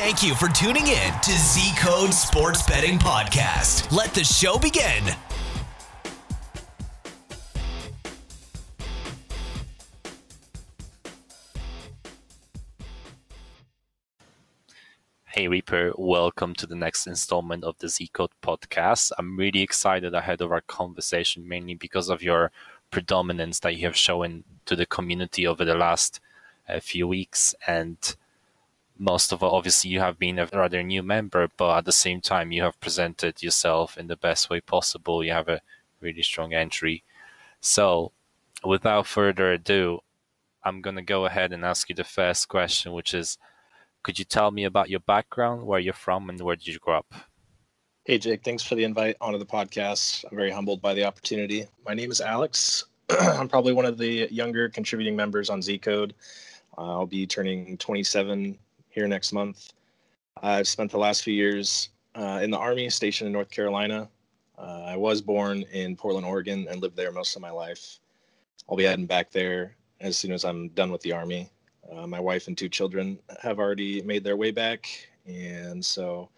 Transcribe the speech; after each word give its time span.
Thank 0.00 0.22
you 0.22 0.36
for 0.36 0.46
tuning 0.46 0.86
in 0.86 1.12
to 1.22 1.32
Z 1.32 1.72
Code 1.76 2.14
Sports 2.14 2.62
Betting 2.62 3.00
Podcast. 3.00 3.90
Let 3.90 4.14
the 4.14 4.22
show 4.22 4.56
begin. 4.56 5.02
Hey 15.24 15.48
Reaper, 15.48 15.92
welcome 15.98 16.54
to 16.54 16.66
the 16.68 16.76
next 16.76 17.08
installment 17.08 17.64
of 17.64 17.76
the 17.78 17.88
Z 17.88 18.06
Code 18.12 18.30
podcast. 18.40 19.10
I'm 19.18 19.36
really 19.36 19.62
excited 19.62 20.14
ahead 20.14 20.40
of 20.40 20.52
our 20.52 20.60
conversation, 20.60 21.48
mainly 21.48 21.74
because 21.74 22.08
of 22.08 22.22
your 22.22 22.52
predominance 22.92 23.58
that 23.60 23.74
you 23.74 23.86
have 23.86 23.96
shown 23.96 24.44
to 24.66 24.76
the 24.76 24.86
community 24.86 25.44
over 25.44 25.64
the 25.64 25.74
last 25.74 26.20
uh, 26.68 26.78
few 26.78 27.08
weeks. 27.08 27.52
And 27.66 27.96
most 28.98 29.32
of 29.32 29.42
all, 29.42 29.54
obviously, 29.54 29.90
you 29.90 30.00
have 30.00 30.18
been 30.18 30.38
a 30.38 30.46
rather 30.52 30.82
new 30.82 31.02
member, 31.02 31.48
but 31.56 31.78
at 31.78 31.84
the 31.84 31.92
same 31.92 32.20
time, 32.20 32.50
you 32.52 32.62
have 32.62 32.80
presented 32.80 33.42
yourself 33.42 33.96
in 33.96 34.08
the 34.08 34.16
best 34.16 34.50
way 34.50 34.60
possible. 34.60 35.22
You 35.22 35.32
have 35.32 35.48
a 35.48 35.60
really 36.00 36.22
strong 36.22 36.52
entry. 36.52 37.04
So, 37.60 38.12
without 38.64 39.06
further 39.06 39.52
ado, 39.52 40.00
I'm 40.64 40.82
going 40.82 40.96
to 40.96 41.02
go 41.02 41.26
ahead 41.26 41.52
and 41.52 41.64
ask 41.64 41.88
you 41.88 41.94
the 41.94 42.04
first 42.04 42.48
question, 42.48 42.92
which 42.92 43.14
is 43.14 43.38
could 44.02 44.18
you 44.18 44.24
tell 44.24 44.50
me 44.50 44.64
about 44.64 44.90
your 44.90 45.00
background, 45.00 45.64
where 45.66 45.80
you're 45.80 45.92
from, 45.92 46.28
and 46.28 46.40
where 46.40 46.56
did 46.56 46.66
you 46.66 46.78
grow 46.78 46.98
up? 46.98 47.14
Hey, 48.04 48.18
Jake, 48.18 48.42
thanks 48.42 48.62
for 48.62 48.74
the 48.74 48.84
invite 48.84 49.16
onto 49.20 49.38
the 49.38 49.46
podcast. 49.46 50.24
I'm 50.30 50.36
very 50.36 50.50
humbled 50.50 50.80
by 50.80 50.94
the 50.94 51.04
opportunity. 51.04 51.66
My 51.86 51.94
name 51.94 52.10
is 52.10 52.20
Alex. 52.20 52.84
I'm 53.10 53.48
probably 53.48 53.74
one 53.74 53.84
of 53.84 53.98
the 53.98 54.28
younger 54.30 54.68
contributing 54.68 55.14
members 55.14 55.50
on 55.50 55.62
Z 55.62 55.78
Code. 55.78 56.14
Uh, 56.76 56.92
I'll 56.92 57.06
be 57.06 57.26
turning 57.26 57.76
27 57.76 58.58
here 58.98 59.06
next 59.06 59.32
month. 59.32 59.74
I've 60.42 60.66
spent 60.66 60.90
the 60.90 60.98
last 60.98 61.22
few 61.22 61.32
years 61.32 61.90
uh, 62.16 62.40
in 62.42 62.50
the 62.50 62.58
Army, 62.58 62.90
stationed 62.90 63.26
in 63.26 63.32
North 63.32 63.48
Carolina. 63.48 64.08
Uh, 64.58 64.82
I 64.86 64.96
was 64.96 65.22
born 65.22 65.62
in 65.72 65.94
Portland, 65.94 66.26
Oregon, 66.26 66.66
and 66.68 66.82
lived 66.82 66.96
there 66.96 67.12
most 67.12 67.36
of 67.36 67.42
my 67.42 67.52
life. 67.52 68.00
I'll 68.68 68.76
be 68.76 68.82
heading 68.82 69.06
back 69.06 69.30
there 69.30 69.76
as 70.00 70.16
soon 70.18 70.32
as 70.32 70.44
I'm 70.44 70.70
done 70.70 70.90
with 70.90 71.00
the 71.02 71.12
Army. 71.12 71.48
Uh, 71.92 72.08
my 72.08 72.18
wife 72.18 72.48
and 72.48 72.58
two 72.58 72.68
children 72.68 73.20
have 73.40 73.60
already 73.60 74.02
made 74.02 74.24
their 74.24 74.36
way 74.36 74.50
back, 74.50 74.88
and 75.28 75.84
so 75.84 76.28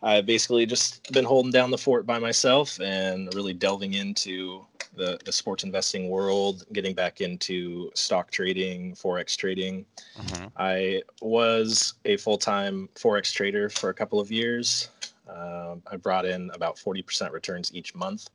I've 0.00 0.24
basically 0.24 0.66
just 0.66 1.10
been 1.12 1.24
holding 1.24 1.50
down 1.50 1.72
the 1.72 1.78
fort 1.78 2.06
by 2.06 2.20
myself 2.20 2.80
and 2.80 3.34
really 3.34 3.54
delving 3.54 3.94
into 3.94 4.64
the, 4.98 5.18
the 5.24 5.32
sports 5.32 5.64
investing 5.64 6.10
world, 6.10 6.64
getting 6.72 6.94
back 6.94 7.20
into 7.20 7.90
stock 7.94 8.30
trading, 8.30 8.94
forex 8.94 9.36
trading. 9.36 9.86
Mm-hmm. 10.18 10.46
I 10.56 11.02
was 11.22 11.94
a 12.04 12.16
full 12.18 12.38
time 12.38 12.88
forex 12.94 13.32
trader 13.32 13.70
for 13.70 13.90
a 13.90 13.94
couple 13.94 14.20
of 14.20 14.30
years. 14.30 14.90
Um, 15.28 15.82
I 15.90 15.96
brought 15.96 16.24
in 16.26 16.50
about 16.54 16.76
40% 16.76 17.32
returns 17.32 17.70
each 17.74 17.94
month. 17.94 18.28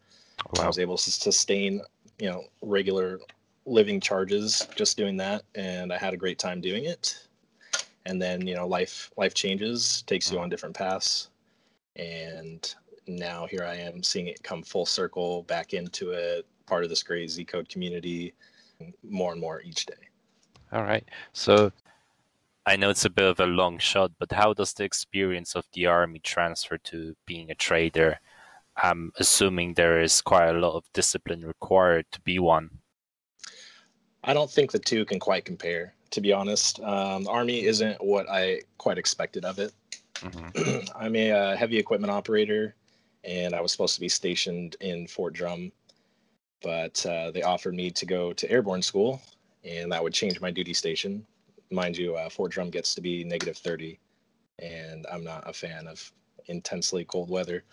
Wow. 0.58 0.66
I 0.66 0.68
was 0.68 0.80
able 0.80 0.98
to 0.98 1.12
sustain, 1.12 1.82
you 2.20 2.30
know, 2.30 2.46
regular 2.62 3.20
living 3.66 4.00
charges 4.00 4.68
just 4.76 4.98
doing 4.98 5.16
that 5.18 5.44
and 5.56 5.94
i 5.94 5.98
had 5.98 6.14
a 6.14 6.18
great 6.18 6.38
time 6.38 6.60
doing 6.60 6.86
it 6.86 7.28
and 8.06 8.22
then 8.22 8.46
you 8.46 8.56
know 8.56 8.68
life 8.68 9.12
life 9.18 9.34
changes 9.34 10.04
takes 10.06 10.32
you 10.32 10.40
on 10.40 10.50
different 10.50 10.76
paths 10.76 11.30
and 11.96 12.76
now 13.08 13.46
here 13.46 13.64
i 13.64 13.76
am 13.76 14.04
seeing 14.04 14.28
it 14.28 14.42
come 14.44 14.62
full 14.62 14.86
circle 14.86 15.44
back 15.44 15.74
into 15.74 16.12
it 16.12 16.46
part 16.66 16.84
of 16.84 16.90
this 16.90 17.04
great 17.04 17.30
z 17.30 17.44
code 17.44 17.70
community 17.70 18.34
more 19.04 19.32
and 19.32 19.42
more 19.42 19.62
each 19.62 19.86
day 19.86 20.08
all 20.72 20.84
right 20.84 21.08
so 21.32 21.72
i 22.66 22.76
know 22.76 22.90
it's 22.90 23.06
a 23.06 23.10
bit 23.10 23.26
of 23.26 23.40
a 23.40 23.46
long 23.46 23.78
shot 23.78 24.12
but 24.20 24.32
how 24.32 24.54
does 24.54 24.74
the 24.74 24.84
experience 24.84 25.56
of 25.56 25.66
the 25.74 25.86
army 25.86 26.20
transfer 26.20 26.78
to 26.78 27.16
being 27.26 27.52
a 27.52 27.56
trader 27.56 28.20
i'm 28.78 29.12
assuming 29.18 29.74
there 29.74 30.02
is 30.02 30.22
quite 30.22 30.50
a 30.50 30.60
lot 30.60 30.76
of 30.76 30.84
discipline 30.94 31.42
required 31.42 32.06
to 32.12 32.20
be 32.22 32.40
one 32.40 32.70
I 34.24 34.34
don't 34.34 34.50
think 34.50 34.72
the 34.72 34.80
two 34.80 35.06
can 35.06 35.20
quite 35.20 35.46
compare, 35.46 35.96
to 36.12 36.22
be 36.22 36.32
honest. 36.32 36.80
Um, 36.80 37.28
Army 37.28 37.66
isn't 37.66 38.02
what 38.04 38.30
I 38.30 38.62
quite 38.78 38.98
expected 38.98 39.44
of 39.44 39.60
it. 39.60 39.74
Mm-hmm. 40.16 40.88
I'm 40.96 41.16
a 41.16 41.32
uh, 41.32 41.56
heavy 41.58 41.78
equipment 41.78 42.12
operator, 42.12 42.76
and 43.24 43.54
I 43.54 43.62
was 43.62 43.72
supposed 43.72 43.96
to 43.96 44.02
be 44.02 44.10
stationed 44.10 44.78
in 44.80 45.08
Fort 45.08 45.34
Drum, 45.34 45.72
but 46.64 47.06
uh, 47.06 47.30
they 47.32 47.44
offered 47.44 47.76
me 47.76 47.92
to 47.92 48.06
go 48.06 48.34
to 48.34 48.50
airborne 48.50 48.82
school, 48.82 49.22
and 49.64 49.92
that 49.92 50.02
would 50.02 50.14
change 50.14 50.42
my 50.42 50.50
duty 50.50 50.74
station. 50.74 51.26
Mind 51.70 51.98
you, 51.98 52.16
uh, 52.16 52.30
Fort 52.30 52.52
Drum 52.52 52.70
gets 52.70 52.96
to 52.96 53.02
be 53.02 53.24
negative 53.24 53.58
30, 53.58 54.00
and 54.60 55.06
I'm 55.12 55.24
not 55.24 55.48
a 55.48 55.54
fan 55.54 55.88
of 55.88 56.12
intensely 56.48 57.06
cold 57.06 57.30
weather. 57.30 57.64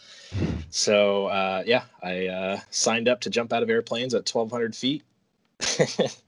So, 0.70 1.26
uh, 1.26 1.62
yeah, 1.66 1.84
I 2.02 2.26
uh, 2.26 2.60
signed 2.70 3.08
up 3.08 3.20
to 3.22 3.30
jump 3.30 3.52
out 3.52 3.62
of 3.62 3.70
airplanes 3.70 4.14
at 4.14 4.28
1,200 4.28 4.74
feet. 4.74 5.02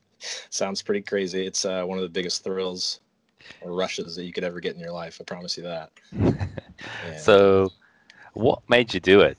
sounds 0.51 0.83
pretty 0.83 1.03
crazy. 1.03 1.47
It's 1.47 1.65
uh, 1.65 1.85
one 1.85 1.99
of 1.99 2.03
the 2.03 2.09
biggest 2.09 2.45
thrills 2.45 3.01
or 3.61 3.73
rushes 3.73 4.17
that 4.17 4.25
you 4.25 4.33
could 4.33 4.45
ever 4.45 4.61
get 4.61 4.75
in 4.75 4.81
your 4.81 4.93
life. 4.93 5.19
I 5.21 5.25
promise 5.25 5.57
you 5.57 5.65
that. 5.65 5.91
so, 7.19 7.71
what 8.35 8.63
made 8.69 8.95
you 8.95 9.01
do 9.01 9.21
it? 9.21 9.37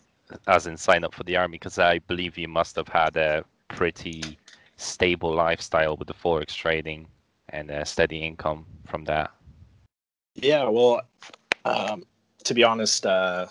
As 0.47 0.67
in, 0.67 0.78
sign 0.78 1.03
up 1.03 1.13
for 1.13 1.23
the 1.23 1.38
army? 1.38 1.56
Because 1.56 1.79
I 1.79 2.00
believe 2.00 2.38
you 2.38 2.47
must 2.47 2.75
have 2.75 2.88
had 2.88 3.16
a 3.17 3.44
pretty 3.67 4.38
stable 4.78 5.34
lifestyle 5.34 5.95
with 5.97 6.07
the 6.07 6.13
forex 6.13 6.56
trading 6.56 7.07
and 7.50 7.69
a 7.69 7.85
steady 7.85 8.19
income 8.19 8.66
from 8.88 9.03
that. 9.06 9.31
Yeah, 10.35 10.67
well, 10.67 11.01
um, 11.66 12.03
to 12.44 12.53
be 12.53 12.63
honest, 12.63 13.06
uh, 13.06 13.47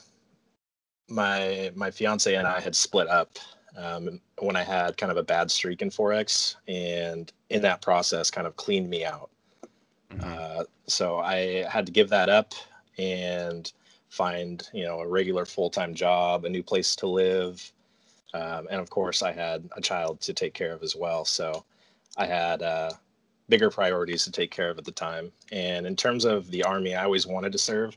my 1.08 1.70
my 1.74 1.90
fiance 1.90 2.34
and 2.34 2.46
I 2.46 2.60
had 2.60 2.74
split 2.74 3.08
up 3.08 3.38
um, 3.76 4.20
when 4.38 4.56
I 4.56 4.62
had 4.62 4.96
kind 4.96 5.10
of 5.10 5.18
a 5.18 5.22
bad 5.22 5.50
streak 5.50 5.82
in 5.82 5.90
Forex. 5.90 6.56
And 6.68 7.32
in 7.50 7.62
that 7.62 7.82
process, 7.82 8.30
kind 8.30 8.46
of 8.46 8.56
cleaned 8.56 8.90
me 8.90 9.04
out. 9.04 9.30
Mm-hmm. 10.10 10.60
Uh, 10.60 10.64
so 10.86 11.18
I 11.18 11.66
had 11.70 11.86
to 11.86 11.92
give 11.92 12.08
that 12.10 12.28
up 12.28 12.54
and 12.98 13.72
find, 14.12 14.68
you 14.74 14.84
know, 14.84 15.00
a 15.00 15.08
regular 15.08 15.46
full 15.46 15.70
time 15.70 15.94
job, 15.94 16.44
a 16.44 16.48
new 16.48 16.62
place 16.62 16.94
to 16.94 17.06
live. 17.06 17.72
Um, 18.34 18.68
and 18.70 18.78
of 18.78 18.90
course, 18.90 19.22
I 19.22 19.32
had 19.32 19.70
a 19.74 19.80
child 19.80 20.20
to 20.20 20.34
take 20.34 20.52
care 20.52 20.74
of 20.74 20.82
as 20.82 20.94
well. 20.94 21.24
So 21.24 21.64
I 22.18 22.26
had 22.26 22.60
uh, 22.60 22.90
bigger 23.48 23.70
priorities 23.70 24.24
to 24.24 24.30
take 24.30 24.50
care 24.50 24.68
of 24.68 24.76
at 24.76 24.84
the 24.84 24.92
time. 24.92 25.32
And 25.50 25.86
in 25.86 25.96
terms 25.96 26.26
of 26.26 26.50
the 26.50 26.62
Army, 26.62 26.94
I 26.94 27.04
always 27.04 27.26
wanted 27.26 27.52
to 27.52 27.58
serve 27.58 27.96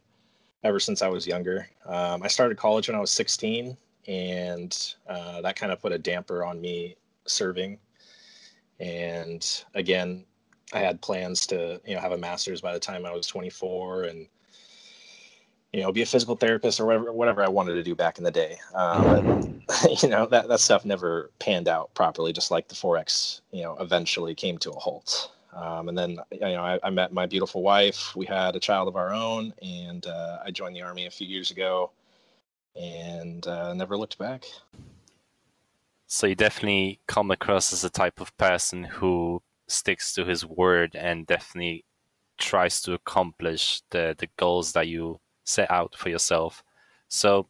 ever 0.63 0.79
since 0.79 1.01
I 1.01 1.09
was 1.09 1.27
younger. 1.27 1.67
Um, 1.85 2.23
I 2.23 2.29
started 2.29 2.57
college 2.57 2.87
when 2.87 2.95
I 2.95 3.01
was 3.01 3.11
16 3.11 3.75
and 4.07 4.95
uh, 5.09 5.41
that 5.41 5.57
kind 5.57 5.73
of 5.73 5.81
put 5.81 5.91
a 5.91 5.97
damper 5.97 6.45
on 6.45 6.61
me 6.61 6.95
serving. 7.27 7.77
And 8.79 9.45
again, 9.73 10.23
I 10.71 10.79
had 10.79 11.01
plans 11.01 11.45
to 11.47 11.81
you 11.85 11.93
know 11.93 12.01
have 12.01 12.13
a 12.13 12.17
master's 12.17 12.61
by 12.61 12.71
the 12.71 12.79
time 12.79 13.05
I 13.05 13.11
was 13.11 13.27
24 13.27 14.03
and 14.03 14.27
you 15.75 15.81
know 15.81 15.91
be 15.91 16.01
a 16.01 16.05
physical 16.05 16.37
therapist 16.37 16.79
or 16.79 16.85
whatever 16.85 17.11
whatever 17.11 17.43
I 17.43 17.49
wanted 17.49 17.73
to 17.73 17.83
do 17.83 17.95
back 17.95 18.17
in 18.17 18.23
the 18.23 18.31
day. 18.31 18.57
Um, 18.73 19.61
but, 19.67 20.01
you 20.03 20.07
know 20.07 20.25
that 20.27 20.47
that 20.47 20.61
stuff 20.61 20.85
never 20.85 21.29
panned 21.39 21.67
out 21.67 21.93
properly. 21.93 22.31
Just 22.31 22.49
like 22.49 22.69
the 22.69 22.75
forex, 22.75 23.41
you 23.51 23.63
know, 23.63 23.75
eventually 23.81 24.33
came 24.33 24.57
to 24.59 24.71
a 24.71 24.79
halt. 24.79 25.31
Um, 25.53 25.89
and 25.89 25.97
then 25.97 26.17
you 26.31 26.39
know 26.39 26.63
I, 26.63 26.79
I, 26.81 26.89
met 26.89 27.11
my 27.11 27.25
beautiful 27.25 27.61
wife. 27.61 28.15
We 28.15 28.25
had 28.25 28.55
a 28.55 28.59
child 28.59 28.87
of 28.87 28.95
our 28.95 29.13
own, 29.13 29.53
and 29.61 30.05
uh, 30.05 30.39
I 30.45 30.51
joined 30.51 30.75
the 30.75 30.81
army 30.81 31.07
a 31.07 31.11
few 31.11 31.27
years 31.27 31.51
ago 31.51 31.91
and 32.75 33.45
uh, 33.47 33.73
never 33.73 33.97
looked 33.97 34.17
back. 34.17 34.45
So 36.07 36.27
you 36.27 36.35
definitely 36.35 36.99
come 37.07 37.31
across 37.31 37.73
as 37.73 37.83
a 37.83 37.89
type 37.89 38.21
of 38.21 38.35
person 38.37 38.83
who 38.83 39.41
sticks 39.67 40.13
to 40.13 40.25
his 40.25 40.45
word 40.45 40.95
and 40.95 41.25
definitely 41.25 41.83
tries 42.37 42.81
to 42.81 42.93
accomplish 42.93 43.81
the, 43.89 44.15
the 44.17 44.27
goals 44.37 44.73
that 44.73 44.87
you 44.87 45.19
set 45.45 45.71
out 45.71 45.95
for 45.95 46.09
yourself. 46.09 46.63
So 47.07 47.47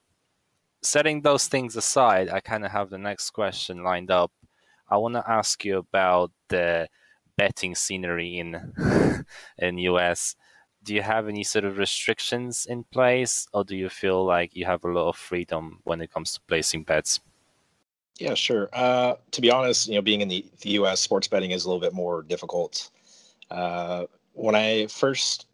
setting 0.81 1.21
those 1.21 1.47
things 1.47 1.75
aside, 1.75 2.30
I 2.30 2.39
kind 2.39 2.65
of 2.65 2.71
have 2.71 2.89
the 2.89 2.97
next 2.97 3.31
question 3.31 3.83
lined 3.83 4.12
up. 4.12 4.31
I 4.89 4.97
want 4.97 5.15
to 5.15 5.24
ask 5.27 5.65
you 5.65 5.80
about 5.80 6.31
the 6.50 6.88
betting 7.38 7.75
scenery 7.75 8.38
in 8.38 9.25
in 9.57 9.77
US 9.80 10.36
do 10.86 10.94
you 10.94 11.01
have 11.01 11.27
any 11.27 11.44
sort 11.44 11.65
of 11.65 11.80
restrictions 11.80 12.68
in 12.68 12.83
place, 12.83 13.47
or 13.53 13.63
do 13.63 13.75
you 13.75 13.89
feel 13.89 14.24
like 14.24 14.56
you 14.56 14.65
have 14.65 14.83
a 14.83 14.88
lot 14.88 15.09
of 15.09 15.18
freedom 15.18 15.80
when 15.83 16.00
it 16.00 16.12
comes 16.13 16.33
to 16.33 16.42
placing 16.47 16.83
bets? 16.83 17.19
Yeah, 18.19 18.36
sure. 18.36 18.69
Uh, 18.71 19.15
to 19.31 19.42
be 19.42 19.51
honest, 19.51 19.88
you 19.88 19.95
know, 19.95 20.01
being 20.01 20.21
in 20.21 20.27
the, 20.27 20.45
the 20.62 20.69
U.S., 20.81 21.01
sports 21.01 21.27
betting 21.27 21.51
is 21.51 21.65
a 21.65 21.68
little 21.68 21.81
bit 21.81 21.92
more 21.92 22.21
difficult. 22.21 22.92
Uh, 23.50 24.06
when 24.33 24.53
I 24.53 24.86
first 24.88 25.47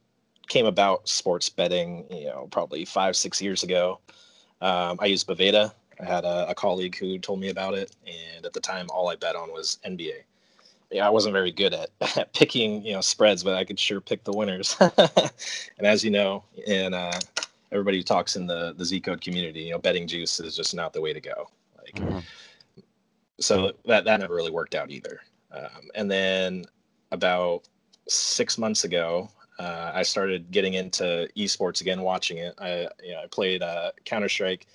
came 0.51 0.65
about 0.65 1.07
sports 1.07 1.47
betting, 1.47 2.05
you 2.11 2.25
know, 2.25 2.45
probably 2.51 2.83
five, 2.83 3.15
six 3.15 3.41
years 3.41 3.63
ago, 3.63 4.01
um, 4.59 4.97
I 4.99 5.05
used 5.05 5.25
Bovada. 5.25 5.71
I 5.97 6.03
had 6.03 6.25
a, 6.25 6.49
a, 6.49 6.53
colleague 6.53 6.97
who 6.97 7.17
told 7.19 7.39
me 7.39 7.49
about 7.49 7.73
it, 7.73 7.95
and 8.05 8.45
at 8.45 8.51
the 8.51 8.59
time, 8.59 8.87
all 8.89 9.07
I 9.07 9.15
bet 9.15 9.37
on 9.37 9.49
was 9.53 9.79
NBA. 9.87 10.23
yeah, 10.91 11.07
I 11.07 11.09
wasn't 11.09 11.31
very 11.31 11.53
good 11.53 11.73
at, 11.73 11.89
at 12.17 12.33
picking, 12.33 12.85
you 12.85 12.91
know, 12.91 12.99
spreads, 12.99 13.43
but 13.43 13.53
I 13.53 13.63
could 13.63 13.79
sure 13.79 14.01
pick 14.01 14.25
the 14.25 14.33
winners. 14.33 14.75
and 15.77 15.87
as 15.87 16.03
you 16.03 16.11
know, 16.11 16.43
and 16.67 16.93
uh, 16.93 17.17
everybody 17.71 17.95
who 17.97 18.03
talks 18.03 18.35
in 18.35 18.45
the 18.45 18.73
the 18.75 18.83
Z 18.83 18.99
Code 18.99 19.21
community, 19.21 19.61
you 19.61 19.71
know, 19.71 19.79
betting 19.79 20.05
juice 20.05 20.41
is 20.41 20.53
just 20.53 20.75
not 20.75 20.91
the 20.91 20.99
way 20.99 21.13
to 21.13 21.21
go. 21.21 21.49
Like, 21.77 21.95
mm-hmm. 21.95 22.19
so 23.39 23.71
that 23.85 24.03
that 24.03 24.19
never 24.19 24.35
really 24.35 24.51
worked 24.51 24.75
out 24.75 24.91
either. 24.91 25.21
Um, 25.53 25.89
and 25.95 26.11
then 26.11 26.65
about 27.11 27.69
six 28.09 28.57
months 28.57 28.83
ago, 28.83 29.29
uh, 29.61 29.91
I 29.93 30.01
started 30.01 30.49
getting 30.49 30.73
into 30.73 31.29
esports 31.37 31.81
again, 31.81 32.01
watching 32.01 32.37
it. 32.37 32.55
I 32.57 32.87
you 33.03 33.13
know 33.13 33.21
I 33.23 33.27
played 33.27 33.61
uh, 33.61 33.91
Counter 34.05 34.29
Strike 34.29 34.65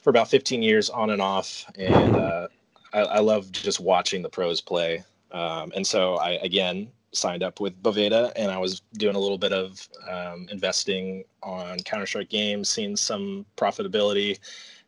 for 0.00 0.10
about 0.10 0.28
15 0.28 0.62
years 0.62 0.88
on 0.90 1.10
and 1.10 1.20
off, 1.20 1.64
and 1.76 2.14
uh, 2.16 2.48
I, 2.92 3.00
I 3.00 3.18
love 3.18 3.50
just 3.50 3.80
watching 3.80 4.22
the 4.22 4.28
pros 4.28 4.60
play. 4.60 5.04
Um, 5.32 5.72
and 5.74 5.84
so 5.84 6.16
I 6.16 6.32
again 6.42 6.88
signed 7.10 7.42
up 7.42 7.58
with 7.58 7.82
Bovada, 7.82 8.32
and 8.36 8.52
I 8.52 8.58
was 8.58 8.80
doing 8.94 9.16
a 9.16 9.18
little 9.18 9.38
bit 9.38 9.52
of 9.52 9.88
um, 10.08 10.46
investing 10.52 11.24
on 11.42 11.78
Counter 11.80 12.06
Strike 12.06 12.30
games, 12.30 12.68
seeing 12.68 12.96
some 12.96 13.44
profitability, 13.56 14.38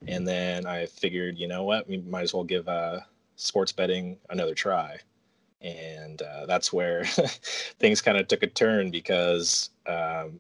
and 0.07 0.27
then 0.27 0.65
I 0.65 0.87
figured, 0.87 1.39
you 1.39 1.49
know 1.49 1.65
what, 1.65 1.89
we 1.89 1.99
might 1.99 2.23
as 2.23 2.33
well 2.33 2.45
give 2.45 2.69
uh, 2.69 3.01
sports 3.37 3.73
betting 3.73 4.17
another 4.31 4.55
try 4.55 5.01
and 5.64 6.20
uh, 6.22 6.46
that's 6.46 6.72
where 6.72 7.05
things 7.78 8.02
kind 8.02 8.19
of 8.19 8.28
took 8.28 8.43
a 8.43 8.46
turn 8.46 8.90
because 8.90 9.70
um, 9.87 10.38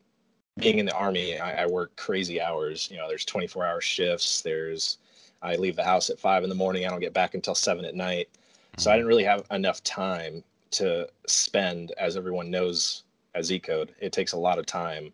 being 0.58 0.78
in 0.78 0.86
the 0.86 0.94
army 0.94 1.38
I, 1.38 1.62
I, 1.62 1.66
work 1.66 1.96
crazy 1.96 2.40
hours 2.40 2.88
you 2.90 2.98
know 2.98 3.08
there's 3.08 3.24
24 3.24 3.64
hour 3.64 3.80
shifts 3.80 4.42
there's 4.42 4.98
i 5.42 5.56
leave 5.56 5.76
the 5.76 5.84
house 5.84 6.10
at 6.10 6.20
five 6.20 6.44
in 6.44 6.48
the 6.48 6.54
morning 6.54 6.86
i 6.86 6.90
don't 6.90 7.00
get 7.00 7.14
back 7.14 7.34
until 7.34 7.54
seven 7.54 7.84
at 7.84 7.94
night 7.94 8.28
so 8.76 8.90
i 8.90 8.92
mm-hmm. 8.92 8.98
didn't 8.98 9.08
really 9.08 9.24
have 9.24 9.44
enough 9.50 9.82
time 9.82 10.44
to 10.70 11.08
spend 11.26 11.92
as 11.98 12.16
everyone 12.16 12.50
knows 12.50 13.04
as 13.34 13.46
z 13.46 13.58
code 13.58 13.94
it 13.98 14.12
takes 14.12 14.32
a 14.32 14.38
lot 14.38 14.58
of 14.58 14.66
time 14.66 15.10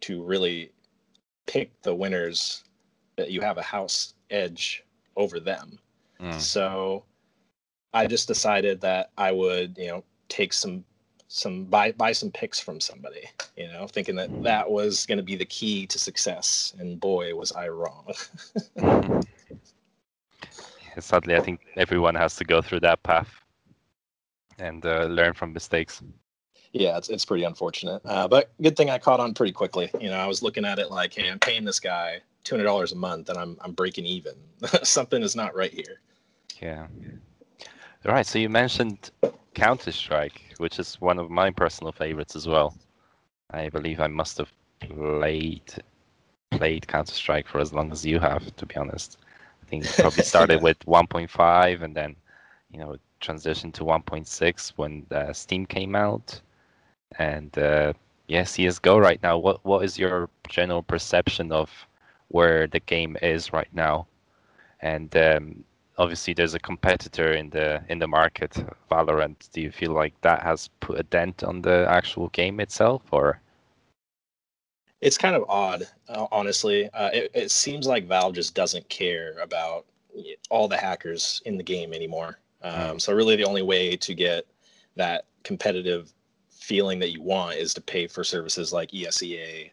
to 0.00 0.22
really 0.22 0.70
pick 1.46 1.70
the 1.82 1.94
winners 1.94 2.62
that 3.16 3.30
you 3.30 3.40
have 3.40 3.58
a 3.58 3.62
house 3.62 4.14
edge 4.30 4.84
over 5.16 5.40
them 5.40 5.78
mm. 6.20 6.40
so 6.40 7.02
I 7.92 8.06
just 8.06 8.28
decided 8.28 8.80
that 8.82 9.10
I 9.16 9.32
would, 9.32 9.76
you 9.78 9.88
know, 9.88 10.04
take 10.28 10.52
some 10.52 10.84
some 11.28 11.64
buy 11.64 11.92
buy 11.92 12.12
some 12.12 12.30
picks 12.30 12.58
from 12.58 12.80
somebody, 12.80 13.24
you 13.56 13.68
know, 13.68 13.86
thinking 13.86 14.16
that 14.16 14.42
that 14.42 14.70
was 14.70 15.06
going 15.06 15.18
to 15.18 15.24
be 15.24 15.36
the 15.36 15.44
key 15.44 15.86
to 15.86 15.98
success. 15.98 16.74
And 16.78 16.98
boy, 16.98 17.34
was 17.34 17.52
I 17.52 17.68
wrong. 17.68 18.06
Sadly, 20.98 21.36
I 21.36 21.40
think 21.40 21.60
everyone 21.76 22.16
has 22.16 22.34
to 22.36 22.44
go 22.44 22.60
through 22.60 22.80
that 22.80 23.02
path 23.04 23.28
and 24.58 24.84
uh, 24.84 25.04
learn 25.04 25.32
from 25.32 25.52
mistakes. 25.52 26.02
Yeah, 26.72 26.98
it's 26.98 27.08
it's 27.08 27.24
pretty 27.24 27.44
unfortunate, 27.44 28.02
uh, 28.04 28.28
but 28.28 28.50
good 28.60 28.76
thing 28.76 28.90
I 28.90 28.98
caught 28.98 29.20
on 29.20 29.32
pretty 29.32 29.52
quickly. 29.52 29.90
You 30.00 30.10
know, 30.10 30.18
I 30.18 30.26
was 30.26 30.42
looking 30.42 30.64
at 30.64 30.78
it 30.78 30.90
like, 30.90 31.14
hey, 31.14 31.30
I'm 31.30 31.38
paying 31.38 31.64
this 31.64 31.80
guy 31.80 32.20
two 32.44 32.56
hundred 32.56 32.64
dollars 32.64 32.92
a 32.92 32.96
month, 32.96 33.28
and 33.30 33.38
I'm 33.38 33.56
I'm 33.60 33.72
breaking 33.72 34.04
even. 34.06 34.34
Something 34.82 35.22
is 35.22 35.34
not 35.34 35.54
right 35.54 35.72
here. 35.72 36.00
Yeah. 36.60 36.88
Right, 38.04 38.26
so 38.26 38.38
you 38.38 38.48
mentioned 38.48 39.10
Counter 39.54 39.92
Strike, 39.92 40.54
which 40.58 40.78
is 40.78 41.00
one 41.00 41.18
of 41.18 41.30
my 41.30 41.50
personal 41.50 41.92
favorites 41.92 42.36
as 42.36 42.46
well. 42.46 42.74
I 43.50 43.68
believe 43.68 44.00
I 44.00 44.06
must 44.06 44.38
have 44.38 44.52
played 44.80 45.62
played 46.50 46.86
Counter 46.86 47.14
Strike 47.14 47.46
for 47.48 47.60
as 47.60 47.72
long 47.72 47.92
as 47.92 48.06
you 48.06 48.18
have, 48.20 48.54
to 48.56 48.66
be 48.66 48.76
honest. 48.76 49.18
I 49.62 49.66
think 49.66 49.84
it 49.84 49.94
probably 49.98 50.22
started 50.34 50.62
with 50.62 50.78
1.5 50.86 51.82
and 51.82 51.94
then, 51.94 52.16
you 52.70 52.78
know, 52.78 52.96
transitioned 53.20 53.74
to 53.74 53.84
1.6 53.84 54.72
when 54.76 55.04
uh, 55.10 55.32
Steam 55.32 55.66
came 55.66 55.94
out. 55.94 56.40
And 57.18 57.56
uh, 57.58 57.92
yeah, 58.28 58.44
CS:GO 58.44 58.98
right 58.98 59.22
now. 59.22 59.38
What 59.38 59.64
what 59.64 59.84
is 59.84 59.98
your 59.98 60.28
general 60.48 60.82
perception 60.82 61.52
of 61.52 61.70
where 62.28 62.66
the 62.66 62.80
game 62.80 63.16
is 63.22 63.52
right 63.52 63.72
now? 63.72 64.06
And 64.80 65.14
um, 65.16 65.64
obviously 65.98 66.32
there's 66.32 66.54
a 66.54 66.60
competitor 66.60 67.32
in 67.32 67.50
the 67.50 67.82
in 67.88 67.98
the 67.98 68.06
market, 68.06 68.52
Valorant. 68.90 69.50
Do 69.52 69.60
you 69.60 69.70
feel 69.70 69.92
like 69.92 70.18
that 70.22 70.42
has 70.42 70.68
put 70.80 70.98
a 70.98 71.02
dent 71.02 71.44
on 71.44 71.60
the 71.62 71.86
actual 71.88 72.28
game 72.28 72.60
itself, 72.60 73.02
or? 73.10 73.40
It's 75.00 75.18
kind 75.18 75.36
of 75.36 75.44
odd, 75.48 75.86
uh, 76.08 76.26
honestly. 76.32 76.88
Uh, 76.92 77.10
it, 77.12 77.30
it 77.32 77.50
seems 77.50 77.86
like 77.86 78.08
Valve 78.08 78.34
just 78.34 78.54
doesn't 78.54 78.88
care 78.88 79.38
about 79.40 79.86
all 80.50 80.66
the 80.66 80.76
hackers 80.76 81.40
in 81.44 81.56
the 81.56 81.62
game 81.62 81.92
anymore. 81.92 82.40
Um, 82.62 82.96
mm. 82.96 83.00
So 83.00 83.12
really, 83.12 83.36
the 83.36 83.44
only 83.44 83.62
way 83.62 83.96
to 83.96 84.14
get 84.14 84.44
that 84.96 85.26
competitive 85.44 86.12
feeling 86.50 86.98
that 86.98 87.12
you 87.12 87.22
want 87.22 87.56
is 87.56 87.72
to 87.74 87.80
pay 87.80 88.08
for 88.08 88.24
services 88.24 88.72
like 88.72 88.90
ESEA. 88.90 89.70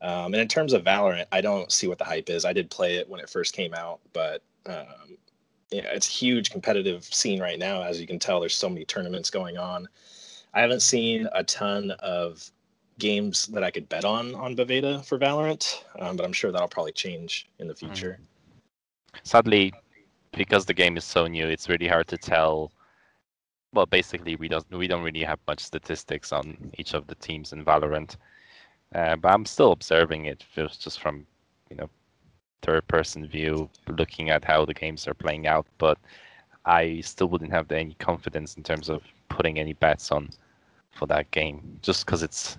Um, 0.00 0.32
and 0.32 0.36
in 0.36 0.48
terms 0.48 0.72
of 0.72 0.82
Valorant, 0.82 1.26
I 1.30 1.42
don't 1.42 1.70
see 1.70 1.86
what 1.86 1.98
the 1.98 2.04
hype 2.04 2.30
is. 2.30 2.44
I 2.44 2.54
did 2.54 2.70
play 2.70 2.96
it 2.96 3.08
when 3.08 3.20
it 3.20 3.28
first 3.28 3.54
came 3.54 3.74
out, 3.74 4.00
but 4.14 4.42
um, 4.66 5.18
you 5.72 5.82
know, 5.82 5.88
it's 5.90 6.08
a 6.08 6.10
huge 6.10 6.50
competitive 6.50 7.04
scene 7.04 7.40
right 7.40 7.58
now. 7.58 7.82
As 7.82 8.00
you 8.00 8.06
can 8.06 8.18
tell, 8.18 8.40
there's 8.40 8.56
so 8.56 8.68
many 8.68 8.84
tournaments 8.84 9.30
going 9.30 9.56
on. 9.56 9.88
I 10.54 10.60
haven't 10.60 10.82
seen 10.82 11.28
a 11.32 11.42
ton 11.44 11.92
of 12.00 12.50
games 12.98 13.46
that 13.48 13.64
I 13.64 13.70
could 13.70 13.88
bet 13.88 14.04
on 14.04 14.34
on 14.34 14.54
Bovada 14.54 15.04
for 15.04 15.18
Valorant, 15.18 15.82
um, 15.98 16.16
but 16.16 16.24
I'm 16.24 16.32
sure 16.32 16.52
that'll 16.52 16.68
probably 16.68 16.92
change 16.92 17.48
in 17.58 17.66
the 17.66 17.74
mm-hmm. 17.74 17.86
future. 17.86 18.18
Sadly, 19.22 19.72
because 20.32 20.66
the 20.66 20.74
game 20.74 20.96
is 20.96 21.04
so 21.04 21.26
new, 21.26 21.46
it's 21.48 21.68
really 21.68 21.88
hard 21.88 22.08
to 22.08 22.18
tell. 22.18 22.72
Well, 23.72 23.86
basically, 23.86 24.36
we 24.36 24.48
don't 24.48 24.68
we 24.70 24.86
don't 24.86 25.02
really 25.02 25.24
have 25.24 25.38
much 25.48 25.60
statistics 25.60 26.32
on 26.32 26.70
each 26.78 26.94
of 26.94 27.06
the 27.06 27.14
teams 27.14 27.52
in 27.54 27.64
Valorant, 27.64 28.16
uh, 28.94 29.16
but 29.16 29.32
I'm 29.32 29.46
still 29.46 29.72
observing 29.72 30.26
it 30.26 30.44
just 30.54 31.00
from 31.00 31.26
you 31.70 31.76
know 31.76 31.88
third 32.62 32.86
person 32.88 33.26
view 33.26 33.68
looking 33.88 34.30
at 34.30 34.44
how 34.44 34.64
the 34.64 34.74
games 34.74 35.06
are 35.06 35.14
playing 35.14 35.46
out 35.46 35.66
but 35.78 35.98
i 36.64 37.00
still 37.00 37.28
wouldn't 37.28 37.52
have 37.52 37.70
any 37.72 37.94
confidence 37.94 38.56
in 38.56 38.62
terms 38.62 38.88
of 38.88 39.02
putting 39.28 39.58
any 39.58 39.72
bets 39.72 40.12
on 40.12 40.28
for 40.92 41.06
that 41.06 41.30
game 41.30 41.78
just 41.82 42.04
because 42.04 42.22
it's 42.22 42.58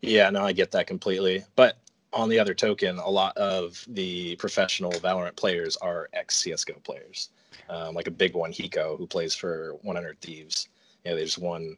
yeah 0.00 0.30
no 0.30 0.44
i 0.44 0.52
get 0.52 0.70
that 0.70 0.86
completely. 0.86 1.44
But 1.56 1.78
on 2.12 2.28
the 2.28 2.38
other 2.38 2.54
token 2.54 2.98
a 2.98 3.08
lot 3.08 3.36
of 3.36 3.84
the 3.88 4.36
professional 4.36 4.92
valorant 4.92 5.36
players 5.36 5.76
are 5.76 6.08
ex 6.12 6.42
csgo 6.42 6.82
players. 6.82 7.30
Um, 7.68 7.94
like 7.94 8.06
a 8.06 8.12
big 8.12 8.34
one 8.34 8.52
hiko 8.52 8.96
who 8.96 9.06
plays 9.06 9.34
for 9.34 9.74
100 9.82 10.20
thieves. 10.20 10.68
Yeah 11.04 11.14
they 11.14 11.24
just 11.24 11.38
won 11.38 11.76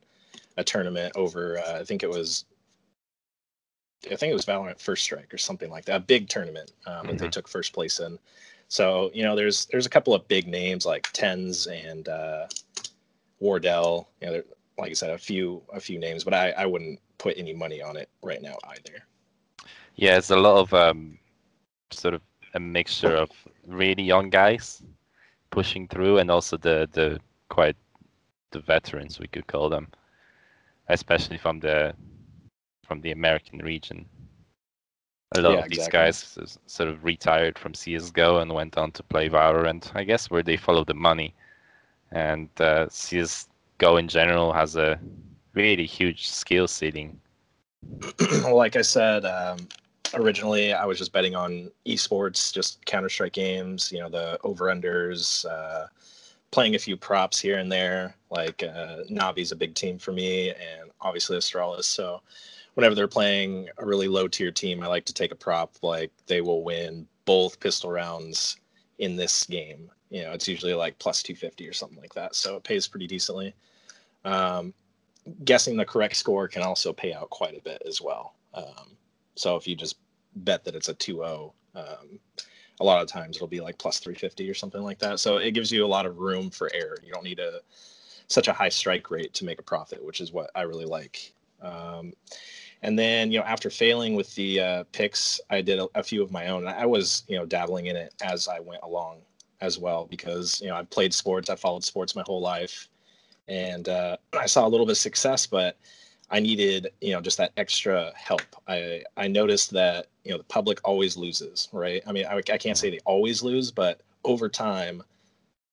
a 0.56 0.64
tournament 0.64 1.12
over 1.16 1.58
uh, 1.58 1.80
i 1.80 1.84
think 1.84 2.02
it 2.02 2.10
was 2.10 2.44
I 4.06 4.16
think 4.16 4.30
it 4.30 4.34
was 4.34 4.46
Valorant 4.46 4.80
First 4.80 5.04
Strike 5.04 5.32
or 5.32 5.38
something 5.38 5.70
like 5.70 5.84
that, 5.84 5.96
a 5.96 6.00
big 6.00 6.28
tournament 6.28 6.72
um, 6.86 6.92
mm-hmm. 6.92 7.06
that 7.06 7.18
they 7.18 7.24
mm-hmm. 7.26 7.30
took 7.30 7.48
first 7.48 7.72
place 7.72 8.00
in. 8.00 8.18
So 8.68 9.10
you 9.12 9.22
know, 9.22 9.34
there's 9.36 9.66
there's 9.66 9.86
a 9.86 9.90
couple 9.90 10.14
of 10.14 10.26
big 10.28 10.46
names 10.46 10.86
like 10.86 11.12
TenZ 11.12 11.66
and 11.90 12.08
uh, 12.08 12.46
Wardell. 13.40 14.08
You 14.20 14.28
know, 14.28 14.42
like 14.78 14.90
I 14.90 14.94
said, 14.94 15.10
a 15.10 15.18
few 15.18 15.62
a 15.72 15.80
few 15.80 15.98
names, 15.98 16.24
but 16.24 16.34
I 16.34 16.50
I 16.52 16.66
wouldn't 16.66 17.00
put 17.18 17.36
any 17.36 17.52
money 17.52 17.82
on 17.82 17.96
it 17.96 18.08
right 18.22 18.40
now 18.40 18.56
either. 18.70 19.04
Yeah, 19.96 20.16
it's 20.16 20.30
a 20.30 20.36
lot 20.36 20.58
of 20.58 20.72
um, 20.72 21.18
sort 21.90 22.14
of 22.14 22.22
a 22.54 22.60
mixture 22.60 23.14
of 23.14 23.30
really 23.66 24.02
young 24.02 24.30
guys 24.30 24.82
pushing 25.50 25.88
through, 25.88 26.18
and 26.18 26.30
also 26.30 26.56
the 26.56 26.88
the 26.92 27.20
quite 27.48 27.76
the 28.52 28.60
veterans 28.60 29.18
we 29.18 29.26
could 29.26 29.46
call 29.46 29.68
them, 29.68 29.88
especially 30.88 31.38
from 31.38 31.60
the 31.60 31.94
from 32.90 33.00
the 33.02 33.12
American 33.12 33.60
region. 33.60 34.04
A 35.36 35.40
lot 35.40 35.52
yeah, 35.52 35.58
of 35.60 35.68
these 35.68 35.86
exactly. 35.86 35.98
guys 36.00 36.58
sort 36.66 36.88
of 36.88 37.04
retired 37.04 37.56
from 37.56 37.72
CS:GO 37.72 38.38
and 38.38 38.52
went 38.52 38.76
on 38.76 38.90
to 38.90 39.02
play 39.04 39.28
Valorant. 39.28 39.92
I 39.94 40.02
guess 40.02 40.28
where 40.28 40.42
they 40.42 40.56
follow 40.56 40.82
the 40.84 41.00
money, 41.10 41.32
and 42.10 42.48
uh, 42.60 42.88
CS:GO 42.88 43.96
in 43.96 44.08
general 44.08 44.52
has 44.52 44.74
a 44.74 44.98
really 45.54 45.86
huge 45.86 46.26
skill 46.26 46.66
ceiling. 46.66 47.20
like 48.64 48.74
I 48.74 48.82
said, 48.82 49.24
um, 49.24 49.58
originally 50.14 50.72
I 50.72 50.84
was 50.84 50.98
just 50.98 51.12
betting 51.12 51.36
on 51.36 51.70
esports, 51.86 52.52
just 52.52 52.84
Counter 52.86 53.08
Strike 53.08 53.34
games. 53.34 53.92
You 53.92 54.00
know, 54.00 54.08
the 54.08 54.40
over 54.42 54.64
unders. 54.64 55.46
Uh, 55.46 55.86
playing 56.50 56.74
a 56.74 56.84
few 56.86 56.96
props 56.96 57.38
here 57.38 57.58
and 57.58 57.70
there. 57.70 58.16
Like 58.30 58.64
uh, 58.64 59.04
Navi's 59.08 59.52
a 59.52 59.56
big 59.56 59.74
team 59.74 59.96
for 59.96 60.10
me, 60.10 60.50
and 60.50 60.90
obviously 61.00 61.36
Astralis. 61.36 61.84
So 61.84 62.20
whenever 62.74 62.94
they're 62.94 63.08
playing 63.08 63.68
a 63.78 63.86
really 63.86 64.08
low 64.08 64.28
tier 64.28 64.50
team, 64.50 64.82
I 64.82 64.86
like 64.86 65.04
to 65.06 65.14
take 65.14 65.32
a 65.32 65.36
prop 65.36 65.74
like 65.82 66.10
they 66.26 66.40
will 66.40 66.62
win 66.62 67.06
both 67.24 67.60
pistol 67.60 67.90
rounds 67.90 68.56
in 68.98 69.16
this 69.16 69.44
game. 69.44 69.90
You 70.10 70.22
know, 70.22 70.32
it's 70.32 70.48
usually 70.48 70.74
like 70.74 70.98
plus 70.98 71.22
250 71.22 71.68
or 71.68 71.72
something 71.72 71.98
like 71.98 72.14
that. 72.14 72.34
So 72.34 72.56
it 72.56 72.64
pays 72.64 72.88
pretty 72.88 73.06
decently. 73.06 73.54
Um, 74.24 74.74
guessing 75.44 75.76
the 75.76 75.84
correct 75.84 76.16
score 76.16 76.48
can 76.48 76.62
also 76.62 76.92
pay 76.92 77.12
out 77.12 77.30
quite 77.30 77.56
a 77.56 77.62
bit 77.62 77.82
as 77.86 78.00
well. 78.00 78.34
Um, 78.54 78.96
so 79.34 79.56
if 79.56 79.66
you 79.68 79.76
just 79.76 79.96
bet 80.36 80.64
that 80.64 80.74
it's 80.74 80.88
a 80.88 80.94
2 80.94 81.16
0, 81.16 81.54
um, 81.74 82.18
a 82.80 82.84
lot 82.84 83.02
of 83.02 83.08
times 83.08 83.36
it'll 83.36 83.46
be 83.46 83.60
like 83.60 83.78
plus 83.78 83.98
350 83.98 84.48
or 84.48 84.54
something 84.54 84.82
like 84.82 84.98
that. 84.98 85.20
So 85.20 85.36
it 85.36 85.52
gives 85.52 85.70
you 85.70 85.84
a 85.84 85.86
lot 85.86 86.06
of 86.06 86.18
room 86.18 86.50
for 86.50 86.70
error. 86.74 86.98
You 87.04 87.12
don't 87.12 87.24
need 87.24 87.38
a 87.38 87.60
such 88.26 88.48
a 88.48 88.52
high 88.52 88.68
strike 88.68 89.10
rate 89.10 89.34
to 89.34 89.44
make 89.44 89.58
a 89.58 89.62
profit, 89.62 90.04
which 90.04 90.20
is 90.20 90.32
what 90.32 90.50
I 90.54 90.62
really 90.62 90.84
like. 90.84 91.32
Um, 91.60 92.12
and 92.82 92.98
then, 92.98 93.30
you 93.30 93.38
know, 93.38 93.44
after 93.44 93.68
failing 93.68 94.14
with 94.14 94.34
the 94.34 94.60
uh, 94.60 94.84
picks, 94.92 95.40
I 95.50 95.60
did 95.60 95.78
a, 95.78 95.88
a, 95.94 96.02
few 96.02 96.22
of 96.22 96.30
my 96.30 96.48
own. 96.48 96.66
I 96.66 96.86
was, 96.86 97.24
you 97.28 97.36
know, 97.36 97.44
dabbling 97.44 97.86
in 97.86 97.96
it 97.96 98.14
as 98.22 98.48
I 98.48 98.60
went 98.60 98.82
along 98.82 99.18
as 99.60 99.78
well 99.78 100.06
because, 100.06 100.60
you 100.62 100.68
know, 100.68 100.76
I've 100.76 100.88
played 100.88 101.12
sports, 101.12 101.50
I 101.50 101.56
followed 101.56 101.84
sports 101.84 102.16
my 102.16 102.22
whole 102.26 102.40
life, 102.40 102.88
and 103.48 103.88
uh, 103.88 104.16
I 104.38 104.46
saw 104.46 104.66
a 104.66 104.70
little 104.70 104.86
bit 104.86 104.92
of 104.92 104.98
success, 104.98 105.46
but 105.46 105.76
I 106.30 106.40
needed, 106.40 106.88
you 107.00 107.12
know, 107.12 107.20
just 107.20 107.38
that 107.38 107.52
extra 107.56 108.12
help. 108.14 108.42
I 108.66 109.02
I 109.16 109.28
noticed 109.28 109.72
that, 109.72 110.06
you 110.24 110.30
know, 110.30 110.38
the 110.38 110.44
public 110.44 110.80
always 110.84 111.16
loses, 111.16 111.68
right? 111.72 112.02
I 112.06 112.12
mean, 112.12 112.24
I, 112.26 112.36
I 112.36 112.58
can't 112.58 112.78
say 112.78 112.90
they 112.90 113.00
always 113.04 113.42
lose, 113.42 113.70
but 113.70 114.00
over 114.24 114.48
time, 114.48 115.02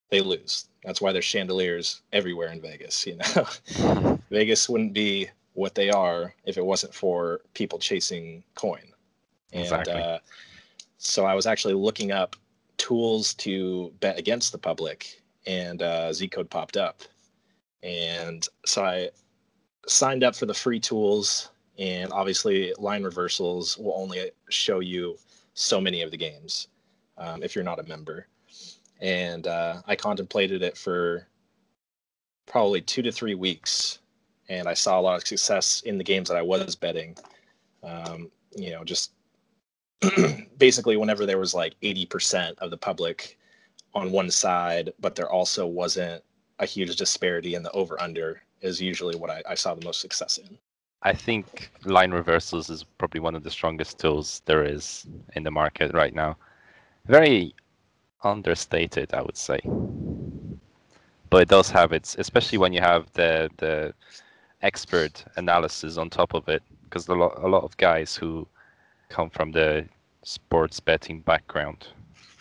they 0.10 0.20
lose. 0.20 0.68
That's 0.84 1.02
why 1.02 1.12
there's 1.12 1.26
chandeliers 1.26 2.02
everywhere 2.12 2.52
in 2.52 2.62
Vegas. 2.62 3.06
You 3.06 3.18
know, 3.18 4.20
Vegas 4.32 4.68
wouldn't 4.68 4.94
be 4.94 5.30
what 5.58 5.76
they 5.76 5.90
are 5.90 6.34
if 6.46 6.58
it 6.58 6.66
wasn't 6.66 6.94
for 6.94 7.42
people 7.54 7.80
chasing 7.80 8.44
coin. 8.56 8.84
And 9.54 9.64
exactly. 9.64 9.94
uh, 9.94 10.20
so 10.98 11.26
I 11.26 11.34
was 11.34 11.46
actually 11.46 11.74
looking 11.74 12.12
up 12.12 12.36
tools 12.78 13.34
to 13.36 13.94
bet 14.00 14.20
against 14.20 14.52
the 14.52 14.58
public, 14.58 15.22
and 15.46 15.82
uh, 15.82 16.14
Z 16.14 16.28
Code 16.30 16.50
popped 16.50 16.78
up. 16.78 17.02
And 17.84 18.48
so 18.66 18.84
I 18.84 19.10
signed 19.88 20.24
up 20.24 20.36
for 20.36 20.46
the 20.46 20.54
free 20.54 20.80
tools, 20.80 21.50
and 21.78 22.12
obviously, 22.12 22.74
line 22.78 23.04
reversals 23.04 23.78
will 23.78 23.94
only 23.96 24.32
show 24.50 24.80
you 24.80 25.18
so 25.54 25.82
many 25.82 26.02
of 26.02 26.12
the 26.12 26.18
games 26.18 26.68
um, 27.18 27.42
if 27.42 27.56
you're 27.56 27.64
not 27.64 27.80
a 27.80 27.84
member 27.84 28.28
and 29.00 29.48
uh, 29.48 29.82
I 29.86 29.96
contemplated 29.96 30.62
it 30.62 30.78
for 30.78 31.28
probably 32.46 32.82
two 32.82 33.02
to 33.04 33.12
three 33.12 33.36
weeks, 33.36 34.00
and 34.50 34.68
I 34.68 34.74
saw 34.74 35.00
a 35.00 35.02
lot 35.02 35.18
of 35.18 35.28
success 35.28 35.82
in 35.86 35.98
the 35.98 36.04
games 36.04 36.30
that 36.30 36.38
I 36.38 36.42
was 36.42 36.76
betting. 36.76 37.18
Um, 37.84 38.32
you 38.56 38.72
know, 38.72 38.84
just 38.84 39.12
basically 40.58 40.98
whenever 40.98 41.26
there 41.26 41.40
was 41.40 41.54
like 41.54 41.76
80% 41.82 42.58
of 42.60 42.72
the 42.72 42.78
public 42.78 43.38
on 43.94 44.12
one 44.12 44.32
side, 44.32 44.94
but 45.00 45.16
there 45.16 45.30
also 45.30 45.66
wasn't 45.66 46.24
a 46.60 46.66
huge 46.66 46.96
disparity 46.96 47.56
in 47.56 47.64
the 47.64 47.72
over 47.72 48.00
under 48.02 48.42
is 48.62 48.82
usually 48.82 49.16
what 49.16 49.30
I, 49.30 49.44
I 49.48 49.56
saw 49.56 49.76
the 49.76 49.86
most 49.86 50.02
success 50.02 50.38
in. 50.38 50.58
I 51.04 51.14
think 51.14 51.70
line 51.86 52.12
reversals 52.12 52.70
is 52.70 52.84
probably 52.84 53.20
one 53.20 53.36
of 53.36 53.44
the 53.44 53.52
strongest 53.52 54.00
tools 54.00 54.42
there 54.46 54.64
is 54.64 55.06
in 55.36 55.44
the 55.44 55.52
market 55.52 55.94
right 55.94 56.14
now. 56.14 56.38
Very 57.06 57.54
understated, 58.24 59.14
I 59.14 59.22
would 59.22 59.38
say. 59.38 59.60
But 61.30 61.44
it 61.44 61.50
does 61.50 61.70
have 61.70 61.92
its, 61.92 62.16
especially 62.16 62.58
when 62.58 62.74
you 62.74 62.82
have 62.82 63.12
the 63.14 63.50
the 63.58 63.94
expert 64.62 65.24
analysis 65.36 65.98
on 65.98 66.10
top 66.10 66.34
of 66.34 66.48
it, 66.48 66.64
because 66.84 67.08
a 67.08 67.14
lot 67.14 67.38
a 67.44 67.48
lot 67.48 67.64
of 67.64 67.76
guys 67.78 68.16
who 68.16 68.48
come 69.10 69.30
from 69.30 69.52
the 69.52 69.86
sports 70.24 70.80
betting 70.80 71.22
background 71.22 71.88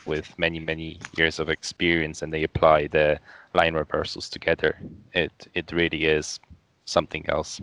with 0.07 0.37
many 0.39 0.59
many 0.59 0.99
years 1.17 1.39
of 1.39 1.49
experience 1.49 2.23
and 2.23 2.33
they 2.33 2.45
apply 2.45 2.87
the 2.89 3.19
line 3.55 3.75
reversals 3.75 4.29
together 4.29 4.79
it 5.13 5.49
it 5.55 5.71
really 5.73 6.05
is 6.05 6.41
something 6.85 7.25
else 7.29 7.61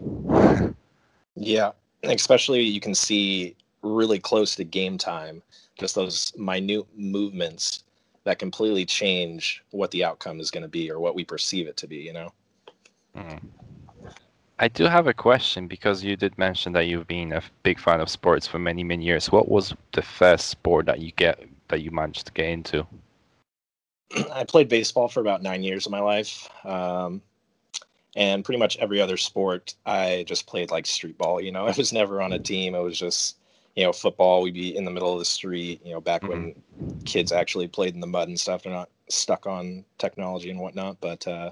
yeah 1.35 1.71
especially 2.03 2.61
you 2.61 2.79
can 2.79 2.93
see 2.93 3.55
really 3.81 4.19
close 4.19 4.55
to 4.55 4.63
game 4.63 4.97
time 4.97 5.41
just 5.77 5.95
those 5.95 6.33
minute 6.37 6.85
movements 6.95 7.83
that 8.23 8.39
completely 8.39 8.85
change 8.85 9.63
what 9.71 9.91
the 9.91 10.03
outcome 10.03 10.39
is 10.39 10.51
going 10.51 10.63
to 10.63 10.69
be 10.69 10.89
or 10.89 10.99
what 10.99 11.15
we 11.15 11.23
perceive 11.23 11.67
it 11.67 11.77
to 11.77 11.87
be 11.87 11.97
you 11.97 12.13
know 12.13 12.31
mm. 13.15 13.39
I 14.63 14.67
do 14.67 14.85
have 14.85 15.07
a 15.07 15.13
question 15.13 15.67
because 15.67 16.03
you 16.03 16.15
did 16.15 16.37
mention 16.37 16.73
that 16.73 16.87
you've 16.87 17.07
been 17.07 17.33
a 17.33 17.41
big 17.63 17.79
fan 17.79 17.99
of 17.99 18.09
sports 18.09 18.47
for 18.47 18.59
many 18.59 18.83
many 18.83 19.03
years 19.03 19.31
what 19.31 19.49
was 19.49 19.73
the 19.91 20.01
first 20.01 20.47
sport 20.47 20.85
that 20.85 20.99
you 20.99 21.11
get 21.17 21.43
that 21.67 21.81
you 21.81 21.91
managed 21.91 22.25
to 22.25 22.31
get 22.33 22.47
into 22.47 22.85
i 24.33 24.43
played 24.43 24.69
baseball 24.69 25.07
for 25.07 25.19
about 25.19 25.43
nine 25.43 25.63
years 25.63 25.85
of 25.85 25.91
my 25.91 25.99
life 25.99 26.49
um, 26.65 27.21
and 28.15 28.45
pretty 28.45 28.59
much 28.59 28.77
every 28.77 29.01
other 29.01 29.17
sport 29.17 29.75
i 29.85 30.23
just 30.27 30.47
played 30.47 30.71
like 30.71 30.85
street 30.85 31.17
ball 31.17 31.41
you 31.41 31.51
know 31.51 31.67
i 31.71 31.73
was 31.77 31.91
never 31.91 32.21
on 32.21 32.33
a 32.33 32.39
team 32.39 32.73
it 32.75 32.81
was 32.81 32.97
just 32.97 33.37
you 33.75 33.83
know, 33.83 33.91
football, 33.91 34.43
we'd 34.43 34.53
be 34.53 34.75
in 34.75 34.85
the 34.85 34.91
middle 34.91 35.13
of 35.13 35.19
the 35.19 35.25
street, 35.25 35.81
you 35.83 35.93
know, 35.93 36.01
back 36.01 36.21
mm-hmm. 36.21 36.31
when 36.31 37.01
kids 37.05 37.31
actually 37.31 37.67
played 37.67 37.95
in 37.95 37.99
the 37.99 38.07
mud 38.07 38.27
and 38.27 38.39
stuff. 38.39 38.63
They're 38.63 38.71
not 38.71 38.89
stuck 39.09 39.47
on 39.47 39.83
technology 39.97 40.51
and 40.51 40.59
whatnot. 40.59 40.97
But 41.01 41.27
uh, 41.27 41.51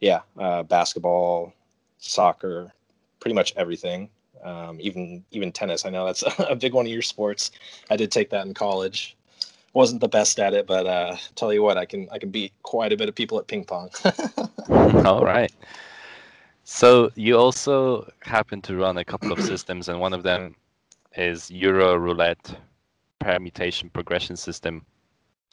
yeah, 0.00 0.20
uh, 0.38 0.62
basketball, 0.64 1.54
soccer, 1.98 2.72
pretty 3.20 3.34
much 3.34 3.52
everything. 3.56 4.10
Um, 4.42 4.78
even 4.80 5.24
even 5.32 5.50
tennis. 5.50 5.84
I 5.84 5.90
know 5.90 6.06
that's 6.06 6.22
a 6.38 6.54
big 6.56 6.72
one 6.72 6.86
of 6.86 6.92
your 6.92 7.02
sports. 7.02 7.50
I 7.90 7.96
did 7.96 8.10
take 8.10 8.30
that 8.30 8.46
in 8.46 8.54
college. 8.54 9.16
Wasn't 9.74 10.00
the 10.00 10.08
best 10.08 10.38
at 10.40 10.54
it, 10.54 10.66
but 10.66 10.86
uh, 10.86 11.16
tell 11.34 11.52
you 11.52 11.62
what, 11.62 11.76
I 11.76 11.84
can 11.84 12.08
I 12.10 12.18
can 12.18 12.30
beat 12.30 12.52
quite 12.62 12.92
a 12.92 12.96
bit 12.96 13.08
of 13.08 13.14
people 13.14 13.38
at 13.38 13.46
ping 13.46 13.64
pong. 13.64 13.90
All 15.04 15.24
right. 15.24 15.52
So 16.64 17.10
you 17.14 17.36
also 17.36 18.10
happen 18.20 18.60
to 18.62 18.76
run 18.76 18.98
a 18.98 19.04
couple 19.04 19.32
of 19.32 19.40
systems, 19.40 19.88
and 19.88 20.00
one 20.00 20.12
of 20.12 20.22
them 20.22 20.54
is 21.16 21.50
Euro 21.50 21.96
roulette 21.96 22.56
permutation 23.18 23.90
progression 23.90 24.36
system. 24.36 24.84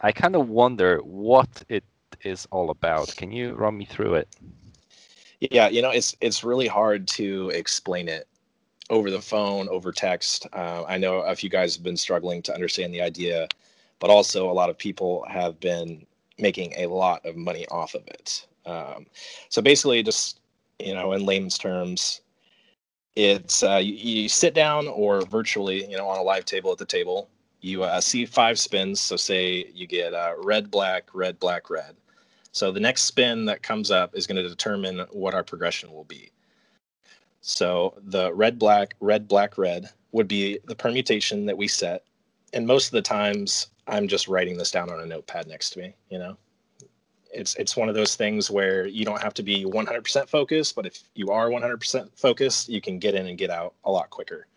I 0.02 0.12
kind 0.12 0.36
of 0.36 0.50
wonder 0.50 1.00
what 1.00 1.64
it 1.70 1.84
is 2.22 2.48
all 2.52 2.70
about. 2.70 3.16
Can 3.16 3.32
you 3.32 3.54
run 3.54 3.78
me 3.78 3.86
through 3.86 4.16
it? 4.16 4.28
Yeah, 5.40 5.68
you 5.68 5.82
know, 5.82 5.90
it's 5.90 6.16
it's 6.22 6.44
really 6.44 6.68
hard 6.68 7.08
to 7.10 7.50
explain 7.50 8.08
it 8.08 8.28
over 8.90 9.10
the 9.12 9.22
phone, 9.22 9.68
over 9.70 9.92
text. 9.92 10.48
Uh, 10.54 10.84
I 10.88 10.98
know 10.98 11.20
a 11.20 11.36
few 11.36 11.50
guys 11.50 11.76
have 11.76 11.84
been 11.84 11.98
struggling 11.98 12.42
to 12.44 12.54
understand 12.54 12.94
the 12.94 13.02
idea, 13.02 13.48
but 14.00 14.10
also 14.10 14.50
a 14.50 14.54
lot 14.54 14.70
of 14.70 14.78
people 14.78 15.26
have 15.30 15.60
been 15.60 16.06
making 16.38 16.74
a 16.78 16.88
lot 16.88 17.26
of 17.26 17.36
money 17.36 17.66
off 17.70 17.96
of 17.96 18.08
it. 18.08 18.46
Um, 18.66 19.06
so 19.50 19.62
basically, 19.62 20.04
just 20.04 20.40
you 20.80 20.94
know, 20.94 21.14
in 21.14 21.26
layman's 21.26 21.58
terms, 21.58 22.22
it's 23.16 23.64
uh, 23.64 23.78
you, 23.84 23.94
you, 23.94 24.30
sit 24.30 24.54
down 24.54 24.88
or 24.88 25.22
virtually, 25.22 25.90
you 25.90 25.98
know, 25.98 26.08
on 26.08 26.18
a 26.18 26.24
live 26.24 26.46
table 26.46 26.72
at 26.72 26.78
the 26.78 26.86
table. 26.86 27.30
You 27.62 27.84
uh, 27.84 28.02
see 28.02 28.26
five 28.26 28.60
spins. 28.60 29.02
So 29.02 29.16
say 29.16 29.66
you 29.74 29.88
get 29.88 30.14
uh, 30.14 30.34
red, 30.44 30.70
black, 30.70 31.10
red, 31.14 31.40
black, 31.40 31.70
red. 31.70 31.96
So 32.56 32.72
the 32.72 32.80
next 32.80 33.02
spin 33.02 33.44
that 33.48 33.64
comes 33.64 33.92
up 33.92 34.16
is 34.16 34.26
going 34.26 34.42
to 34.42 34.48
determine 34.48 35.00
what 35.12 35.34
our 35.34 35.44
progression 35.44 35.92
will 35.92 36.06
be. 36.06 36.32
So 37.42 37.96
the 38.02 38.34
red, 38.34 38.58
black, 38.58 38.96
red, 39.02 39.28
black, 39.28 39.58
red 39.58 39.90
would 40.14 40.30
be 40.30 40.60
the 40.64 40.74
permutation 40.74 41.46
that 41.48 41.58
we 41.58 41.68
set. 41.68 42.06
And 42.54 42.66
most 42.66 42.86
of 42.86 42.92
the 42.94 43.02
times, 43.02 43.68
I'm 43.88 44.08
just 44.08 44.30
writing 44.30 44.58
this 44.58 44.72
down 44.72 44.90
on 44.90 45.02
a 45.02 45.06
notepad 45.06 45.48
next 45.48 45.72
to 45.72 45.80
me. 45.80 45.96
You 46.10 46.20
know, 46.20 46.38
it's 47.30 47.56
it's 47.56 47.76
one 47.76 47.90
of 47.90 47.96
those 47.96 48.16
things 48.16 48.50
where 48.50 48.88
you 48.88 49.04
don't 49.04 49.22
have 49.22 49.34
to 49.34 49.44
be 49.44 49.66
100% 49.66 50.30
focused, 50.30 50.76
but 50.78 50.86
if 50.86 51.04
you 51.14 51.32
are 51.32 51.50
100% 51.50 52.18
focused, 52.18 52.70
you 52.70 52.80
can 52.80 53.00
get 53.00 53.16
in 53.16 53.28
and 53.28 53.38
get 53.38 53.50
out 53.50 53.74
a 53.84 53.92
lot 53.92 54.10
quicker. 54.10 54.48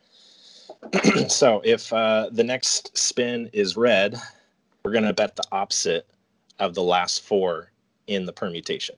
so 1.28 1.60
if 1.64 1.92
uh, 1.92 2.28
the 2.30 2.44
next 2.44 2.96
spin 2.96 3.50
is 3.52 3.76
red, 3.76 4.14
we're 4.84 4.92
going 4.92 5.02
to 5.02 5.12
bet 5.12 5.34
the 5.34 5.48
opposite 5.50 6.06
of 6.60 6.74
the 6.74 6.82
last 6.82 7.22
four 7.24 7.72
in 8.08 8.26
the 8.26 8.32
permutation. 8.32 8.96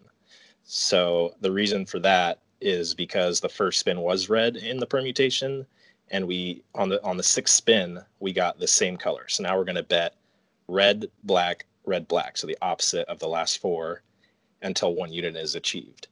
So 0.65 1.35
the 1.41 1.53
reason 1.53 1.85
for 1.85 1.99
that 2.01 2.41
is 2.61 2.95
because 2.95 3.41
the 3.41 3.49
first 3.49 3.81
spin 3.81 4.01
was 4.01 4.29
red 4.29 4.57
in 4.57 4.79
the 4.79 4.87
permutation, 4.87 5.67
and 6.11 6.27
we 6.27 6.63
on 6.75 6.89
the 6.89 7.03
on 7.05 7.17
the 7.17 7.23
sixth 7.23 7.55
spin 7.55 8.01
we 8.21 8.33
got 8.33 8.59
the 8.59 8.67
same 8.67 8.97
color. 8.97 9.29
So 9.29 9.43
now 9.43 9.57
we're 9.57 9.65
going 9.65 9.77
to 9.77 9.83
bet 9.83 10.15
red, 10.69 11.11
black, 11.25 11.67
red 11.85 12.09
black, 12.09 12.37
so 12.37 12.47
the 12.47 12.59
opposite 12.63 13.07
of 13.09 13.19
the 13.19 13.29
last 13.29 13.59
four 13.59 14.03
until 14.63 14.95
one 14.95 15.13
unit 15.13 15.37
is 15.37 15.55
achieved. 15.55 16.09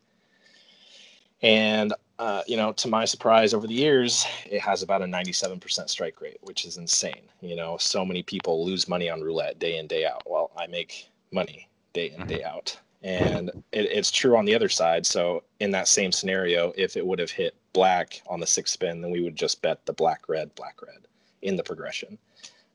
And 1.43 1.95
uh, 2.19 2.43
you 2.49 2.57
know, 2.57 2.73
to 2.73 2.89
my 2.89 3.05
surprise, 3.05 3.55
over 3.55 3.69
the 3.69 3.75
years, 3.75 4.27
it 4.51 4.61
has 4.61 4.83
about 4.83 5.03
a 5.03 5.05
97% 5.05 5.89
strike 5.89 6.21
rate, 6.21 6.39
which 6.41 6.65
is 6.65 6.77
insane. 6.77 7.23
You 7.41 7.55
know, 7.55 7.77
so 7.77 8.05
many 8.05 8.25
people 8.25 8.65
lose 8.65 8.89
money 8.89 9.09
on 9.09 9.21
roulette 9.21 9.61
day 9.61 9.79
in, 9.79 9.87
day 9.87 10.05
out. 10.05 10.23
Well, 10.27 10.51
I 10.59 10.67
make 10.67 11.09
money 11.31 11.69
day 11.93 12.11
in, 12.11 12.27
day 12.27 12.41
mm-hmm. 12.41 12.57
out. 12.57 12.81
And 13.03 13.51
it, 13.73 13.87
it's 13.93 14.11
true 14.11 14.37
on 14.37 14.45
the 14.45 14.55
other 14.55 14.69
side. 14.69 15.07
So, 15.07 15.45
in 15.61 15.71
that 15.71 15.89
same 15.89 16.11
scenario, 16.11 16.73
if 16.77 16.97
it 16.97 17.07
would 17.07 17.21
have 17.21 17.31
hit 17.31 17.55
black 17.73 18.23
on 18.27 18.41
the 18.41 18.47
sixth 18.47 18.75
spin, 18.75 19.01
then 19.01 19.11
we 19.11 19.23
would 19.23 19.37
just 19.37 19.63
bet 19.63 19.87
the 19.87 19.93
black, 19.93 20.29
red, 20.29 20.55
black, 20.57 20.83
red 20.83 21.07
in 21.43 21.55
the 21.57 21.63
progression. 21.63 22.19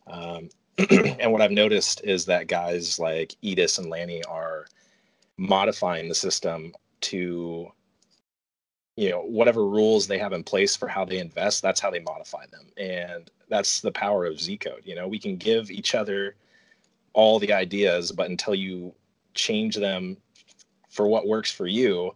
Um, 0.07 0.49
and 0.89 1.31
what 1.31 1.41
I've 1.41 1.51
noticed 1.51 2.01
is 2.03 2.25
that 2.25 2.47
guys 2.47 2.99
like 2.99 3.35
Edis 3.43 3.79
and 3.79 3.89
Lanny 3.89 4.23
are 4.23 4.65
modifying 5.37 6.07
the 6.07 6.15
system 6.15 6.73
to 7.01 7.71
you 8.95 9.09
know 9.09 9.21
whatever 9.21 9.65
rules 9.65 10.07
they 10.07 10.19
have 10.19 10.33
in 10.33 10.43
place 10.43 10.75
for 10.75 10.87
how 10.87 11.03
they 11.03 11.17
invest 11.17 11.61
that's 11.61 11.79
how 11.79 11.89
they 11.89 11.99
modify 11.99 12.45
them 12.51 12.67
and 12.77 13.31
that's 13.49 13.81
the 13.81 13.91
power 13.91 14.25
of 14.25 14.39
z 14.39 14.55
code 14.55 14.81
you 14.85 14.93
know 14.93 15.07
we 15.07 15.17
can 15.17 15.35
give 15.35 15.71
each 15.71 15.95
other 15.95 16.35
all 17.13 17.39
the 17.39 17.51
ideas 17.51 18.11
but 18.11 18.29
until 18.29 18.53
you 18.53 18.93
change 19.33 19.75
them 19.75 20.17
for 20.89 21.07
what 21.07 21.27
works 21.27 21.51
for 21.51 21.67
you 21.67 22.13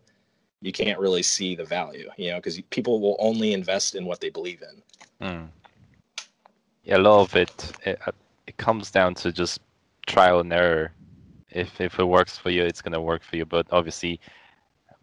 you 0.61 0.71
can't 0.71 0.99
really 0.99 1.23
see 1.23 1.55
the 1.55 1.63
value, 1.63 2.09
you 2.17 2.31
know, 2.31 2.37
because 2.37 2.59
people 2.69 2.99
will 2.99 3.15
only 3.19 3.53
invest 3.53 3.95
in 3.95 4.05
what 4.05 4.19
they 4.19 4.29
believe 4.29 4.61
in. 4.61 5.27
Mm. 5.27 5.47
Yeah, 6.83 6.97
a 6.97 6.99
lot 6.99 7.21
of 7.21 7.35
it, 7.35 7.71
it 7.85 7.99
it 8.47 8.57
comes 8.57 8.91
down 8.91 9.13
to 9.15 9.31
just 9.31 9.59
trial 10.07 10.39
and 10.39 10.51
error. 10.51 10.91
If 11.51 11.79
if 11.79 11.99
it 11.99 12.05
works 12.05 12.37
for 12.37 12.49
you, 12.49 12.63
it's 12.63 12.81
gonna 12.81 13.01
work 13.01 13.23
for 13.23 13.35
you. 13.35 13.45
But 13.45 13.67
obviously, 13.71 14.19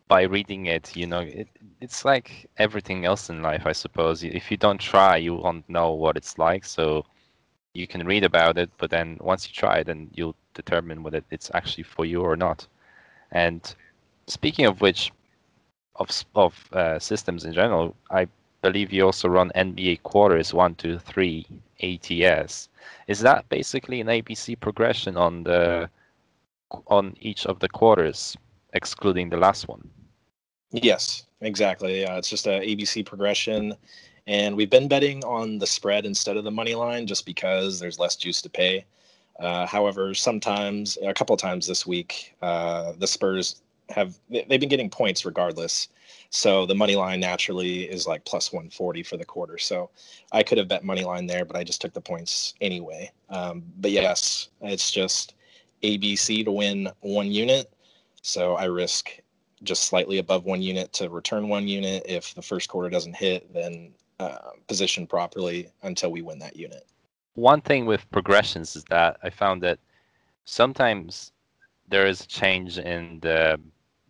by 0.08 0.22
reading 0.22 0.66
it, 0.66 0.96
you 0.96 1.06
know, 1.06 1.20
it, 1.20 1.48
it's 1.80 2.04
like 2.04 2.50
everything 2.58 3.04
else 3.04 3.30
in 3.30 3.42
life, 3.42 3.66
I 3.66 3.72
suppose. 3.72 4.24
If 4.24 4.50
you 4.50 4.56
don't 4.56 4.80
try, 4.80 5.16
you 5.16 5.34
won't 5.34 5.68
know 5.68 5.92
what 5.92 6.16
it's 6.16 6.38
like. 6.38 6.64
So 6.64 7.04
you 7.74 7.86
can 7.86 8.06
read 8.06 8.24
about 8.24 8.56
it, 8.56 8.70
but 8.78 8.90
then 8.90 9.18
once 9.20 9.46
you 9.46 9.52
try 9.52 9.78
it, 9.78 9.86
then 9.86 10.08
you'll 10.14 10.36
determine 10.54 11.02
whether 11.02 11.22
it's 11.30 11.50
actually 11.54 11.82
for 11.82 12.04
you 12.06 12.22
or 12.22 12.36
not. 12.36 12.66
And 13.32 13.74
speaking 14.26 14.64
of 14.64 14.80
which, 14.80 15.12
of 15.96 16.08
of 16.34 16.72
uh, 16.72 16.98
systems 16.98 17.44
in 17.44 17.52
general, 17.52 17.94
I 18.10 18.28
believe 18.62 18.92
you 18.92 19.04
also 19.04 19.28
run 19.28 19.52
NBA 19.54 20.02
quarters 20.02 20.54
one, 20.54 20.74
two, 20.76 20.98
three 20.98 21.46
ATS. 21.82 22.68
Is 23.08 23.20
that 23.20 23.48
basically 23.48 24.00
an 24.00 24.06
ABC 24.06 24.58
progression 24.58 25.16
on 25.16 25.42
the 25.44 25.90
on 26.86 27.16
each 27.20 27.46
of 27.46 27.58
the 27.58 27.68
quarters, 27.68 28.36
excluding 28.72 29.30
the 29.30 29.36
last 29.36 29.68
one? 29.68 29.90
Yes, 30.70 31.26
exactly. 31.40 32.00
Yeah, 32.00 32.16
it's 32.16 32.30
just 32.30 32.46
a 32.46 32.60
ABC 32.60 33.04
progression, 33.04 33.74
and 34.26 34.56
we've 34.56 34.70
been 34.70 34.88
betting 34.88 35.22
on 35.24 35.58
the 35.58 35.66
spread 35.66 36.06
instead 36.06 36.36
of 36.36 36.44
the 36.44 36.50
money 36.50 36.74
line 36.74 37.06
just 37.06 37.26
because 37.26 37.78
there's 37.78 37.98
less 37.98 38.16
juice 38.16 38.40
to 38.42 38.48
pay. 38.48 38.84
Uh, 39.38 39.66
however, 39.66 40.14
sometimes 40.14 40.96
a 41.02 41.12
couple 41.12 41.34
of 41.34 41.40
times 41.40 41.66
this 41.66 41.86
week, 41.86 42.34
uh, 42.40 42.92
the 42.98 43.06
Spurs 43.06 43.62
have 43.90 44.18
they've 44.30 44.48
been 44.48 44.68
getting 44.68 44.88
points 44.88 45.24
regardless. 45.24 45.88
So 46.30 46.66
the 46.66 46.74
money 46.74 46.96
line 46.96 47.20
naturally 47.20 47.82
is 47.82 48.06
like 48.06 48.24
plus 48.24 48.52
140 48.52 49.02
for 49.02 49.16
the 49.16 49.24
quarter. 49.24 49.58
So 49.58 49.90
I 50.32 50.42
could 50.42 50.58
have 50.58 50.68
bet 50.68 50.84
money 50.84 51.04
line 51.04 51.26
there, 51.26 51.44
but 51.44 51.56
I 51.56 51.64
just 51.64 51.80
took 51.80 51.92
the 51.92 52.00
points 52.00 52.54
anyway. 52.60 53.12
Um, 53.28 53.62
but 53.78 53.90
yes, 53.90 54.48
it's 54.62 54.90
just 54.90 55.34
ABC 55.82 56.44
to 56.44 56.50
win 56.52 56.88
one 57.00 57.30
unit. 57.30 57.72
So 58.22 58.54
I 58.54 58.64
risk 58.64 59.10
just 59.62 59.84
slightly 59.84 60.18
above 60.18 60.44
one 60.44 60.62
unit 60.62 60.92
to 60.94 61.08
return 61.08 61.48
one 61.48 61.68
unit. 61.68 62.04
If 62.06 62.34
the 62.34 62.42
first 62.42 62.68
quarter 62.68 62.88
doesn't 62.88 63.16
hit, 63.16 63.52
then 63.52 63.92
uh, 64.20 64.38
position 64.68 65.06
properly 65.06 65.68
until 65.82 66.10
we 66.10 66.22
win 66.22 66.38
that 66.38 66.56
unit. 66.56 66.86
One 67.34 67.60
thing 67.60 67.86
with 67.86 68.10
progressions 68.10 68.76
is 68.76 68.84
that 68.90 69.18
I 69.22 69.30
found 69.30 69.62
that 69.62 69.78
sometimes 70.44 71.32
there 71.88 72.06
is 72.06 72.20
a 72.22 72.26
change 72.26 72.78
in 72.78 73.18
the 73.20 73.60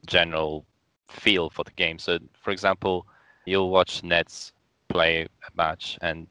general 0.06 0.64
feel 1.08 1.48
for 1.50 1.64
the 1.64 1.70
game. 1.72 1.98
So, 1.98 2.18
for 2.40 2.50
example, 2.50 3.06
you'll 3.46 3.70
watch 3.70 4.02
Nets 4.02 4.52
play 4.88 5.22
a 5.22 5.56
match 5.56 5.98
and 6.02 6.26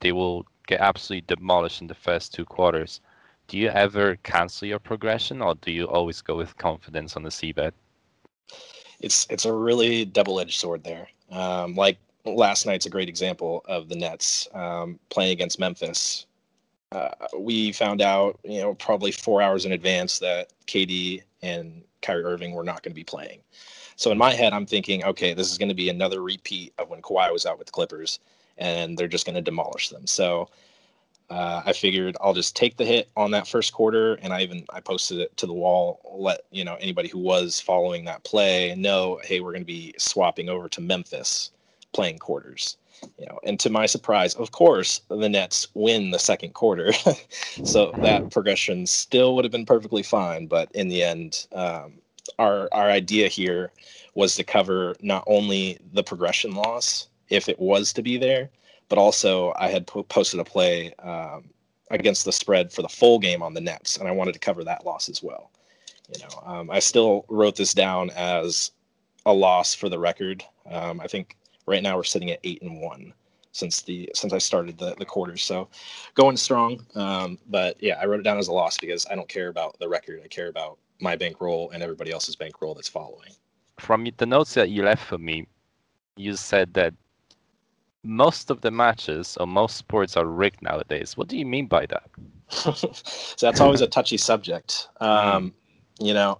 they 0.00 0.12
will 0.12 0.44
get 0.66 0.80
absolutely 0.80 1.34
demolished 1.34 1.80
in 1.80 1.86
the 1.86 1.94
first 1.94 2.34
two 2.34 2.44
quarters. 2.44 3.00
Do 3.48 3.56
you 3.56 3.68
ever 3.68 4.16
cancel 4.24 4.66
your 4.66 4.80
progression, 4.80 5.40
or 5.40 5.54
do 5.54 5.70
you 5.70 5.86
always 5.86 6.20
go 6.20 6.36
with 6.36 6.56
confidence 6.56 7.16
on 7.16 7.22
the 7.22 7.30
C 7.30 7.52
bet? 7.52 7.74
It's 8.98 9.26
it's 9.30 9.44
a 9.44 9.52
really 9.52 10.04
double-edged 10.04 10.58
sword 10.58 10.82
there. 10.82 11.08
Um, 11.30 11.76
like 11.76 11.98
last 12.26 12.66
night's 12.66 12.86
a 12.86 12.90
great 12.90 13.08
example 13.08 13.64
of 13.66 13.88
the 13.88 13.96
Nets 13.96 14.48
um, 14.54 14.98
playing 15.10 15.32
against 15.32 15.58
Memphis. 15.58 16.26
Uh, 16.92 17.10
we 17.38 17.72
found 17.72 18.00
out, 18.00 18.38
you 18.44 18.60
know, 18.60 18.74
probably 18.74 19.10
four 19.10 19.42
hours 19.42 19.64
in 19.64 19.72
advance 19.72 20.18
that 20.18 20.52
KD 20.66 21.22
and 21.42 21.82
Kyrie 22.02 22.24
Irving 22.24 22.52
were 22.52 22.64
not 22.64 22.82
going 22.82 22.92
to 22.92 22.96
be 22.96 23.04
playing. 23.04 23.40
So 23.96 24.10
in 24.10 24.18
my 24.18 24.32
head, 24.32 24.52
I'm 24.52 24.66
thinking, 24.66 25.04
okay, 25.04 25.34
this 25.34 25.50
is 25.50 25.58
going 25.58 25.68
to 25.68 25.74
be 25.74 25.88
another 25.88 26.22
repeat 26.22 26.72
of 26.78 26.90
when 26.90 27.02
Kawhi 27.02 27.32
was 27.32 27.46
out 27.46 27.58
with 27.58 27.66
the 27.66 27.72
Clippers, 27.72 28.20
and 28.58 28.96
they're 28.96 29.08
just 29.08 29.26
going 29.26 29.36
to 29.36 29.42
demolish 29.42 29.88
them. 29.88 30.06
So 30.06 30.48
uh, 31.30 31.62
I 31.64 31.72
figured 31.72 32.16
I'll 32.20 32.34
just 32.34 32.54
take 32.54 32.76
the 32.76 32.84
hit 32.84 33.08
on 33.16 33.30
that 33.32 33.48
first 33.48 33.72
quarter, 33.72 34.14
and 34.16 34.32
I 34.32 34.42
even 34.42 34.64
I 34.70 34.80
posted 34.80 35.18
it 35.18 35.36
to 35.38 35.46
the 35.46 35.52
wall, 35.52 36.00
let 36.18 36.42
you 36.50 36.64
know 36.64 36.76
anybody 36.76 37.08
who 37.08 37.18
was 37.18 37.60
following 37.60 38.04
that 38.04 38.22
play 38.22 38.74
know, 38.76 39.18
hey, 39.24 39.40
we're 39.40 39.52
going 39.52 39.62
to 39.62 39.66
be 39.66 39.94
swapping 39.98 40.48
over 40.48 40.68
to 40.68 40.80
Memphis 40.80 41.50
playing 41.96 42.18
quarters 42.18 42.76
you 43.18 43.26
know, 43.26 43.38
and 43.44 43.58
to 43.60 43.70
my 43.70 43.86
surprise, 43.86 44.34
of 44.34 44.52
course, 44.52 45.00
the 45.08 45.28
Nets 45.28 45.68
win 45.74 46.10
the 46.10 46.18
second 46.18 46.54
quarter. 46.54 46.92
so 47.64 47.92
that 47.98 48.30
progression 48.30 48.86
still 48.86 49.34
would 49.34 49.44
have 49.44 49.52
been 49.52 49.66
perfectly 49.66 50.02
fine. 50.02 50.46
But 50.46 50.70
in 50.72 50.88
the 50.88 51.02
end, 51.02 51.46
um, 51.52 51.94
our 52.38 52.68
our 52.72 52.90
idea 52.90 53.28
here 53.28 53.72
was 54.14 54.36
to 54.36 54.44
cover 54.44 54.96
not 55.00 55.24
only 55.26 55.78
the 55.92 56.02
progression 56.02 56.54
loss 56.54 57.08
if 57.28 57.48
it 57.48 57.58
was 57.58 57.92
to 57.92 58.02
be 58.02 58.16
there, 58.16 58.50
but 58.88 58.98
also 58.98 59.52
I 59.56 59.68
had 59.68 59.86
po- 59.86 60.04
posted 60.04 60.40
a 60.40 60.44
play 60.44 60.94
um, 60.94 61.50
against 61.90 62.24
the 62.24 62.32
spread 62.32 62.72
for 62.72 62.82
the 62.82 62.88
full 62.88 63.18
game 63.18 63.42
on 63.42 63.54
the 63.54 63.60
Nets, 63.60 63.96
and 63.96 64.08
I 64.08 64.12
wanted 64.12 64.32
to 64.32 64.38
cover 64.38 64.64
that 64.64 64.86
loss 64.86 65.08
as 65.08 65.22
well. 65.22 65.50
You 66.12 66.24
know, 66.24 66.42
um, 66.46 66.70
I 66.70 66.78
still 66.78 67.24
wrote 67.28 67.56
this 67.56 67.74
down 67.74 68.10
as 68.10 68.70
a 69.24 69.32
loss 69.32 69.74
for 69.74 69.88
the 69.88 69.98
record. 69.98 70.44
Um, 70.70 71.00
I 71.00 71.08
think 71.08 71.36
Right 71.66 71.82
now 71.82 71.96
we're 71.96 72.04
sitting 72.04 72.30
at 72.30 72.40
eight 72.44 72.62
and 72.62 72.80
one 72.80 73.12
since 73.56 73.82
the 73.82 74.08
since 74.14 74.32
I 74.32 74.38
started 74.38 74.78
the 74.78 74.94
the 74.96 75.04
quarters. 75.04 75.42
So 75.42 75.68
going 76.14 76.36
strong. 76.36 76.86
Um, 76.94 77.38
but 77.48 77.76
yeah, 77.82 77.98
I 78.00 78.06
wrote 78.06 78.20
it 78.20 78.24
down 78.24 78.38
as 78.38 78.48
a 78.48 78.52
loss 78.52 78.78
because 78.78 79.06
I 79.10 79.14
don't 79.14 79.28
care 79.28 79.48
about 79.48 79.78
the 79.78 79.88
record. 79.88 80.20
I 80.24 80.28
care 80.28 80.48
about 80.48 80.78
my 81.00 81.16
bankroll 81.16 81.70
and 81.70 81.82
everybody 81.82 82.12
else's 82.12 82.36
bankroll 82.36 82.74
that's 82.74 82.88
following. 82.88 83.32
From 83.78 84.06
the 84.16 84.26
notes 84.26 84.54
that 84.54 84.70
you 84.70 84.82
left 84.82 85.04
for 85.04 85.18
me, 85.18 85.46
you 86.16 86.36
said 86.36 86.72
that 86.74 86.94
most 88.02 88.50
of 88.50 88.60
the 88.60 88.70
matches 88.70 89.36
or 89.38 89.46
most 89.46 89.76
sports 89.76 90.16
are 90.16 90.26
rigged 90.26 90.62
nowadays. 90.62 91.16
What 91.16 91.28
do 91.28 91.36
you 91.36 91.44
mean 91.44 91.66
by 91.66 91.86
that? 91.86 92.08
so 92.48 93.46
that's 93.46 93.60
always 93.60 93.80
a 93.80 93.86
touchy 93.86 94.16
subject. 94.30 94.88
Um, 95.00 95.52
you 95.98 96.14
know, 96.14 96.38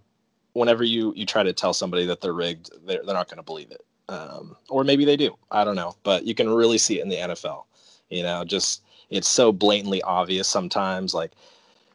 whenever 0.52 0.84
you 0.84 1.12
you 1.16 1.26
try 1.26 1.42
to 1.42 1.52
tell 1.52 1.74
somebody 1.74 2.06
that 2.06 2.20
they're 2.20 2.32
rigged, 2.32 2.70
they're, 2.86 3.02
they're 3.04 3.14
not 3.14 3.28
going 3.28 3.38
to 3.38 3.42
believe 3.42 3.70
it 3.70 3.85
um, 4.08 4.56
or 4.68 4.84
maybe 4.84 5.04
they 5.04 5.16
do. 5.16 5.36
I 5.50 5.64
don't 5.64 5.76
know, 5.76 5.94
but 6.02 6.24
you 6.24 6.34
can 6.34 6.48
really 6.48 6.78
see 6.78 6.98
it 6.98 7.02
in 7.02 7.08
the 7.08 7.16
NFL. 7.16 7.64
You 8.10 8.22
know, 8.22 8.44
just 8.44 8.82
it's 9.10 9.28
so 9.28 9.52
blatantly 9.52 10.02
obvious 10.02 10.48
sometimes. 10.48 11.14
Like 11.14 11.32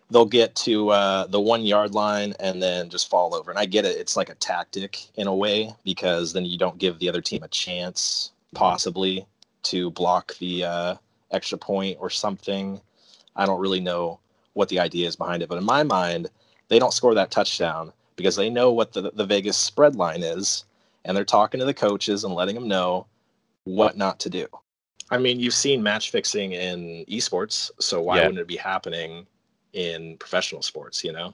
they'll 0.09 0.25
get 0.25 0.55
to 0.55 0.89
uh, 0.89 1.27
the 1.27 1.39
one 1.39 1.63
yard 1.63 1.93
line 1.93 2.33
and 2.39 2.61
then 2.61 2.89
just 2.89 3.09
fall 3.09 3.33
over. 3.33 3.49
And 3.49 3.59
I 3.59 3.65
get 3.65 3.85
it; 3.85 3.97
it's 3.97 4.17
like 4.17 4.29
a 4.29 4.35
tactic 4.35 4.99
in 5.15 5.27
a 5.27 5.35
way 5.35 5.73
because 5.83 6.33
then 6.33 6.45
you 6.45 6.57
don't 6.57 6.77
give 6.77 6.99
the 6.99 7.09
other 7.09 7.21
team 7.21 7.43
a 7.43 7.47
chance, 7.47 8.31
possibly, 8.53 9.25
to 9.63 9.91
block 9.91 10.37
the 10.37 10.65
uh, 10.65 10.95
extra 11.31 11.57
point 11.57 11.97
or 11.99 12.09
something. 12.09 12.81
I 13.35 13.45
don't 13.45 13.61
really 13.61 13.79
know 13.79 14.19
what 14.53 14.67
the 14.67 14.79
idea 14.79 15.07
is 15.07 15.15
behind 15.15 15.41
it, 15.41 15.47
but 15.47 15.57
in 15.57 15.63
my 15.63 15.83
mind, 15.83 16.29
they 16.67 16.77
don't 16.77 16.93
score 16.93 17.13
that 17.15 17.31
touchdown 17.31 17.93
because 18.17 18.35
they 18.35 18.49
know 18.49 18.71
what 18.73 18.91
the, 18.91 19.11
the 19.13 19.25
Vegas 19.25 19.55
spread 19.57 19.95
line 19.95 20.23
is 20.23 20.65
and 21.05 21.15
they're 21.15 21.25
talking 21.25 21.59
to 21.59 21.65
the 21.65 21.73
coaches 21.73 22.23
and 22.23 22.33
letting 22.33 22.55
them 22.55 22.67
know 22.67 23.07
what 23.63 23.97
not 23.97 24.19
to 24.19 24.29
do. 24.29 24.47
I 25.09 25.17
mean, 25.17 25.39
you've 25.39 25.53
seen 25.53 25.83
match 25.83 26.09
fixing 26.09 26.53
in 26.53 27.05
esports, 27.09 27.69
so 27.79 28.01
why 28.01 28.17
yeah. 28.17 28.21
wouldn't 28.23 28.39
it 28.39 28.47
be 28.47 28.55
happening 28.55 29.27
in 29.73 30.17
professional 30.17 30.61
sports, 30.61 31.03
you 31.03 31.11
know? 31.11 31.33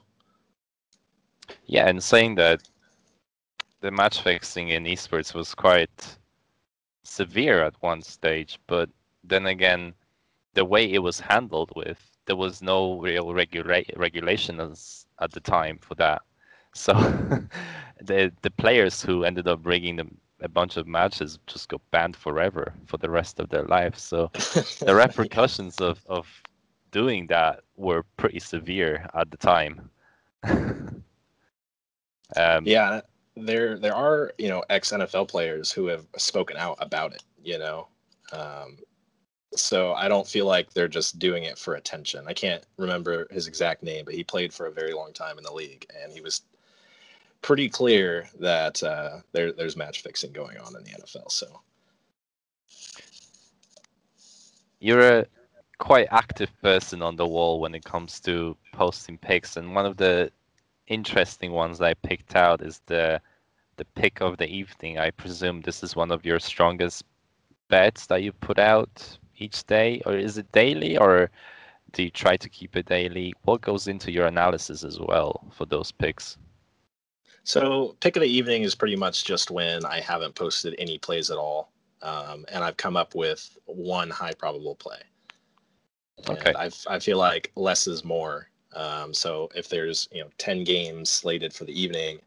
Yeah, 1.66 1.88
and 1.88 2.02
saying 2.02 2.34
that 2.36 2.68
the 3.80 3.90
match 3.90 4.22
fixing 4.22 4.70
in 4.70 4.84
esports 4.84 5.32
was 5.34 5.54
quite 5.54 6.18
severe 7.04 7.62
at 7.62 7.74
one 7.80 8.02
stage, 8.02 8.58
but 8.66 8.90
then 9.22 9.46
again, 9.46 9.94
the 10.54 10.64
way 10.64 10.92
it 10.92 10.98
was 10.98 11.20
handled 11.20 11.70
with, 11.76 11.98
there 12.26 12.36
was 12.36 12.60
no 12.60 13.00
real 13.00 13.32
regula- 13.32 13.84
regulations 13.96 15.06
at 15.20 15.30
the 15.32 15.40
time 15.40 15.78
for 15.80 15.94
that. 15.94 16.22
So 16.78 16.94
the 18.00 18.32
the 18.42 18.50
players 18.50 19.02
who 19.02 19.24
ended 19.24 19.48
up 19.48 19.62
bringing 19.62 19.96
them 19.96 20.16
a 20.40 20.48
bunch 20.48 20.76
of 20.76 20.86
matches 20.86 21.38
just 21.46 21.68
got 21.68 21.80
banned 21.90 22.16
forever 22.16 22.72
for 22.86 22.96
the 22.96 23.10
rest 23.10 23.40
of 23.40 23.48
their 23.48 23.64
lives. 23.64 24.00
So 24.00 24.30
the 24.80 24.94
repercussions 24.94 25.80
of, 25.80 26.00
of 26.06 26.28
doing 26.92 27.26
that 27.26 27.60
were 27.76 28.04
pretty 28.16 28.38
severe 28.38 29.08
at 29.14 29.30
the 29.30 29.36
time. 29.36 29.90
um, 30.44 31.02
yeah, 32.64 33.00
there 33.36 33.78
there 33.78 33.94
are 33.94 34.32
you 34.38 34.48
know 34.48 34.62
ex 34.70 34.92
NFL 34.92 35.28
players 35.28 35.72
who 35.72 35.86
have 35.86 36.06
spoken 36.16 36.56
out 36.56 36.76
about 36.80 37.12
it. 37.12 37.24
You 37.42 37.58
know, 37.58 37.88
um, 38.32 38.78
so 39.54 39.94
I 39.94 40.06
don't 40.06 40.28
feel 40.28 40.46
like 40.46 40.72
they're 40.72 40.86
just 40.86 41.18
doing 41.18 41.44
it 41.44 41.58
for 41.58 41.74
attention. 41.74 42.24
I 42.28 42.34
can't 42.34 42.64
remember 42.76 43.26
his 43.30 43.48
exact 43.48 43.82
name, 43.82 44.04
but 44.04 44.14
he 44.14 44.22
played 44.22 44.52
for 44.52 44.66
a 44.66 44.72
very 44.72 44.92
long 44.92 45.12
time 45.12 45.38
in 45.38 45.44
the 45.44 45.52
league, 45.52 45.86
and 46.00 46.12
he 46.12 46.20
was 46.20 46.42
pretty 47.42 47.68
clear 47.68 48.28
that 48.40 48.82
uh, 48.82 49.20
there, 49.32 49.52
there's 49.52 49.76
match 49.76 50.02
fixing 50.02 50.32
going 50.32 50.58
on 50.58 50.76
in 50.76 50.84
the 50.84 50.90
NFL. 50.90 51.30
So 51.30 51.60
you're 54.80 55.20
a 55.20 55.26
quite 55.78 56.08
active 56.10 56.50
person 56.62 57.02
on 57.02 57.16
the 57.16 57.26
wall 57.26 57.60
when 57.60 57.74
it 57.74 57.84
comes 57.84 58.20
to 58.20 58.56
posting 58.72 59.18
picks, 59.18 59.56
and 59.56 59.74
one 59.74 59.86
of 59.86 59.96
the 59.96 60.30
interesting 60.88 61.52
ones 61.52 61.80
I 61.80 61.94
picked 61.94 62.34
out 62.34 62.62
is 62.62 62.80
the 62.86 63.20
the 63.78 63.84
pick 63.94 64.20
of 64.20 64.36
the 64.36 64.48
evening, 64.48 64.98
I 64.98 65.10
presume 65.10 65.60
this 65.60 65.82
is 65.82 65.96
one 65.96 66.10
of 66.10 66.26
your 66.26 66.40
strongest 66.40 67.04
bets 67.68 68.06
that 68.06 68.22
you 68.22 68.32
put 68.32 68.58
out 68.58 69.18
each 69.38 69.64
day, 69.66 70.02
or 70.04 70.16
is 70.16 70.36
it 70.36 70.50
daily, 70.52 70.98
or 70.98 71.30
do 71.92 72.02
you 72.02 72.10
try 72.10 72.36
to 72.36 72.48
keep 72.48 72.76
it 72.76 72.86
daily? 72.86 73.32
What 73.44 73.60
goes 73.60 73.86
into 73.86 74.10
your 74.10 74.26
analysis 74.26 74.84
as 74.84 74.98
well 74.98 75.46
for 75.52 75.64
those 75.64 75.92
picks? 75.92 76.36
So, 77.48 77.96
pick 78.00 78.14
of 78.14 78.20
the 78.20 78.28
evening 78.28 78.64
is 78.64 78.74
pretty 78.74 78.94
much 78.94 79.24
just 79.24 79.50
when 79.50 79.82
I 79.86 80.00
haven't 80.00 80.34
posted 80.34 80.74
any 80.76 80.98
plays 80.98 81.30
at 81.30 81.38
all, 81.38 81.72
um, 82.02 82.44
and 82.52 82.62
I've 82.62 82.76
come 82.76 82.94
up 82.94 83.14
with 83.14 83.56
one 83.64 84.10
high 84.10 84.34
probable 84.34 84.74
play. 84.74 85.00
Okay. 86.28 86.52
I 86.54 86.68
I 86.86 86.98
feel 86.98 87.16
like 87.16 87.50
less 87.56 87.86
is 87.86 88.04
more. 88.04 88.50
Um, 88.74 89.14
so 89.14 89.48
if 89.54 89.70
there's 89.70 90.10
you 90.12 90.20
know 90.20 90.28
ten 90.36 90.62
games 90.62 91.08
slated 91.08 91.54
for 91.54 91.64
the 91.64 91.72
evening, 91.72 92.20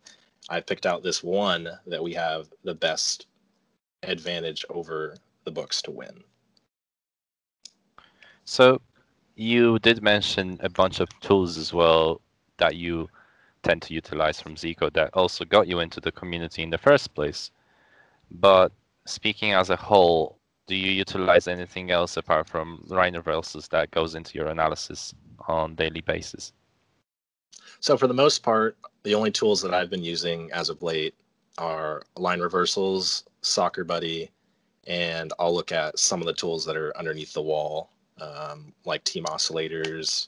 I 0.49 0.60
picked 0.60 0.88
out 0.88 1.03
this 1.03 1.21
one 1.21 1.69
that 1.86 2.01
we 2.01 2.15
have 2.15 2.47
the 2.63 2.73
best 2.73 3.27
advantage 4.01 4.65
over 4.71 5.15
the 5.43 5.51
books 5.51 5.84
to 5.84 5.91
win. 5.91 6.23
So 8.45 8.81
you 9.36 9.77
did 9.77 10.01
mention 10.01 10.60
a 10.63 10.69
bunch 10.69 10.99
of 10.99 11.10
tools 11.19 11.60
as 11.60 11.71
well 11.71 12.21
that 12.57 12.75
you 12.75 13.07
tend 13.63 13.82
to 13.84 13.93
utilize 13.93 14.41
from 14.41 14.56
Zcode 14.56 14.93
that 14.93 15.13
also 15.13 15.45
got 15.45 15.67
you 15.67 15.80
into 15.80 16.00
the 16.00 16.12
community 16.12 16.63
in 16.63 16.69
the 16.69 16.78
first 16.78 17.13
place. 17.13 17.52
But 18.32 18.71
speaking 19.06 19.54
as 19.54 19.69
a 19.69 19.76
whole, 19.76 20.38
do 20.67 20.76
you 20.76 20.91
utilize 20.91 21.47
anything 21.47 21.91
else 21.91 22.17
apart 22.17 22.47
from 22.47 22.84
line 22.88 23.15
reversals 23.15 23.67
that 23.69 23.91
goes 23.91 24.15
into 24.15 24.38
your 24.38 24.47
analysis 24.47 25.13
on 25.47 25.76
daily 25.76 26.02
basis? 26.02 26.54
So 27.80 27.97
for 27.97 28.08
the 28.08 28.13
most 28.13 28.43
part, 28.43 28.78
the 29.04 29.15
only 29.15 29.32
tools 29.32 29.62
that 29.62 29.74
I've 29.74 29.89
been 29.89 30.04
using 30.04 30.52
as 30.52 30.69
of 30.69 30.82
late 30.84 31.15
are 31.58 32.04
line 32.15 32.39
reversals, 32.39 33.24
Soccer 33.41 33.84
Buddy, 33.84 34.30
and 34.88 35.34
I'll 35.39 35.54
look 35.54 35.71
at 35.71 35.97
some 35.97 36.21
of 36.21 36.28
the 36.28 36.34
tools 36.34 36.65
that 36.65 36.78
are 36.78 36.95
underneath 36.97 37.34
the 37.34 37.41
wall, 37.41 37.89
um, 38.19 38.74
like 38.86 39.04
team 39.04 39.26
oscillators, 39.26 40.28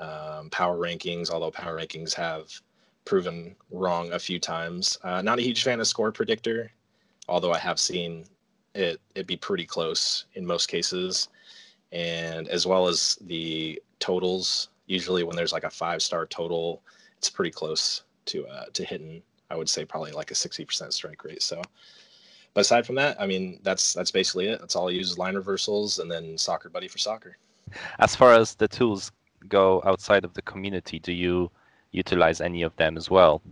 um, 0.00 0.50
power 0.50 0.76
rankings. 0.78 1.30
Although 1.30 1.50
power 1.50 1.76
rankings 1.76 2.14
have 2.14 2.50
proven 3.04 3.56
wrong 3.70 4.12
a 4.12 4.18
few 4.18 4.38
times. 4.38 4.98
Uh, 5.02 5.22
not 5.22 5.38
a 5.38 5.42
huge 5.42 5.62
fan 5.62 5.80
of 5.80 5.86
score 5.86 6.12
predictor, 6.12 6.70
although 7.28 7.52
I 7.52 7.58
have 7.58 7.78
seen 7.78 8.24
it 8.74 9.00
it 9.14 9.26
be 9.26 9.36
pretty 9.36 9.66
close 9.66 10.26
in 10.34 10.46
most 10.46 10.66
cases, 10.66 11.28
and 11.92 12.48
as 12.48 12.66
well 12.66 12.88
as 12.88 13.18
the 13.22 13.80
totals. 13.98 14.68
Usually, 14.86 15.22
when 15.22 15.36
there's 15.36 15.52
like 15.52 15.64
a 15.64 15.70
five 15.70 16.02
star 16.02 16.26
total, 16.26 16.82
it's 17.16 17.30
pretty 17.30 17.50
close 17.52 18.02
to 18.26 18.46
uh, 18.46 18.64
to 18.72 18.84
hitting. 18.84 19.22
I 19.50 19.56
would 19.56 19.68
say 19.68 19.84
probably 19.84 20.12
like 20.12 20.30
a 20.30 20.34
sixty 20.34 20.64
percent 20.64 20.94
strike 20.94 21.24
rate. 21.24 21.42
So, 21.42 21.62
but 22.54 22.62
aside 22.62 22.86
from 22.86 22.96
that, 22.96 23.20
I 23.20 23.26
mean, 23.26 23.60
that's 23.62 23.92
that's 23.92 24.10
basically 24.10 24.48
it. 24.48 24.60
That's 24.60 24.76
all 24.76 24.88
I 24.88 24.92
use 24.92 25.10
is 25.10 25.18
line 25.18 25.36
reversals 25.36 25.98
and 25.98 26.10
then 26.10 26.36
Soccer 26.38 26.68
Buddy 26.68 26.88
for 26.88 26.98
soccer. 26.98 27.36
As 28.00 28.16
far 28.16 28.34
as 28.34 28.54
the 28.56 28.66
tools 28.66 29.12
go 29.48 29.82
outside 29.84 30.24
of 30.24 30.34
the 30.34 30.42
community, 30.42 30.98
do 30.98 31.12
you 31.12 31.50
utilize 31.92 32.40
any 32.40 32.62
of 32.62 32.74
them 32.76 32.96
as 32.96 33.10
well? 33.10 33.42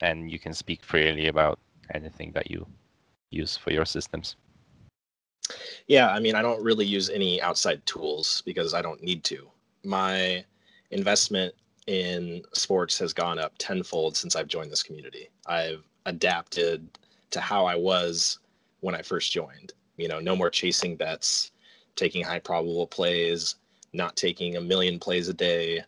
And 0.00 0.30
you 0.30 0.38
can 0.38 0.52
speak 0.52 0.82
freely 0.82 1.28
about 1.28 1.58
anything 1.94 2.32
that 2.32 2.50
you 2.50 2.66
use 3.30 3.56
for 3.56 3.70
your 3.70 3.84
systems. 3.84 4.36
Yeah, 5.86 6.08
I 6.08 6.18
mean, 6.18 6.34
I 6.34 6.42
don't 6.42 6.62
really 6.62 6.84
use 6.84 7.08
any 7.08 7.40
outside 7.40 7.84
tools 7.86 8.42
because 8.44 8.74
I 8.74 8.82
don't 8.82 9.02
need 9.02 9.22
to. 9.24 9.48
My 9.84 10.44
investment 10.90 11.54
in 11.86 12.42
sports 12.52 12.98
has 12.98 13.12
gone 13.12 13.38
up 13.38 13.52
tenfold 13.58 14.16
since 14.16 14.34
I've 14.34 14.48
joined 14.48 14.72
this 14.72 14.82
community. 14.82 15.28
I've 15.46 15.84
adapted 16.06 16.98
to 17.30 17.40
how 17.40 17.64
I 17.64 17.76
was 17.76 18.40
when 18.80 18.94
I 18.94 19.02
first 19.02 19.32
joined. 19.32 19.72
You 19.96 20.08
know, 20.08 20.18
no 20.18 20.34
more 20.36 20.50
chasing 20.50 20.96
bets, 20.96 21.52
taking 21.94 22.24
high 22.24 22.40
probable 22.40 22.86
plays, 22.86 23.56
not 23.96 24.16
taking 24.16 24.56
a 24.56 24.60
million 24.60 24.98
plays 24.98 25.28
a 25.28 25.34
day. 25.34 25.82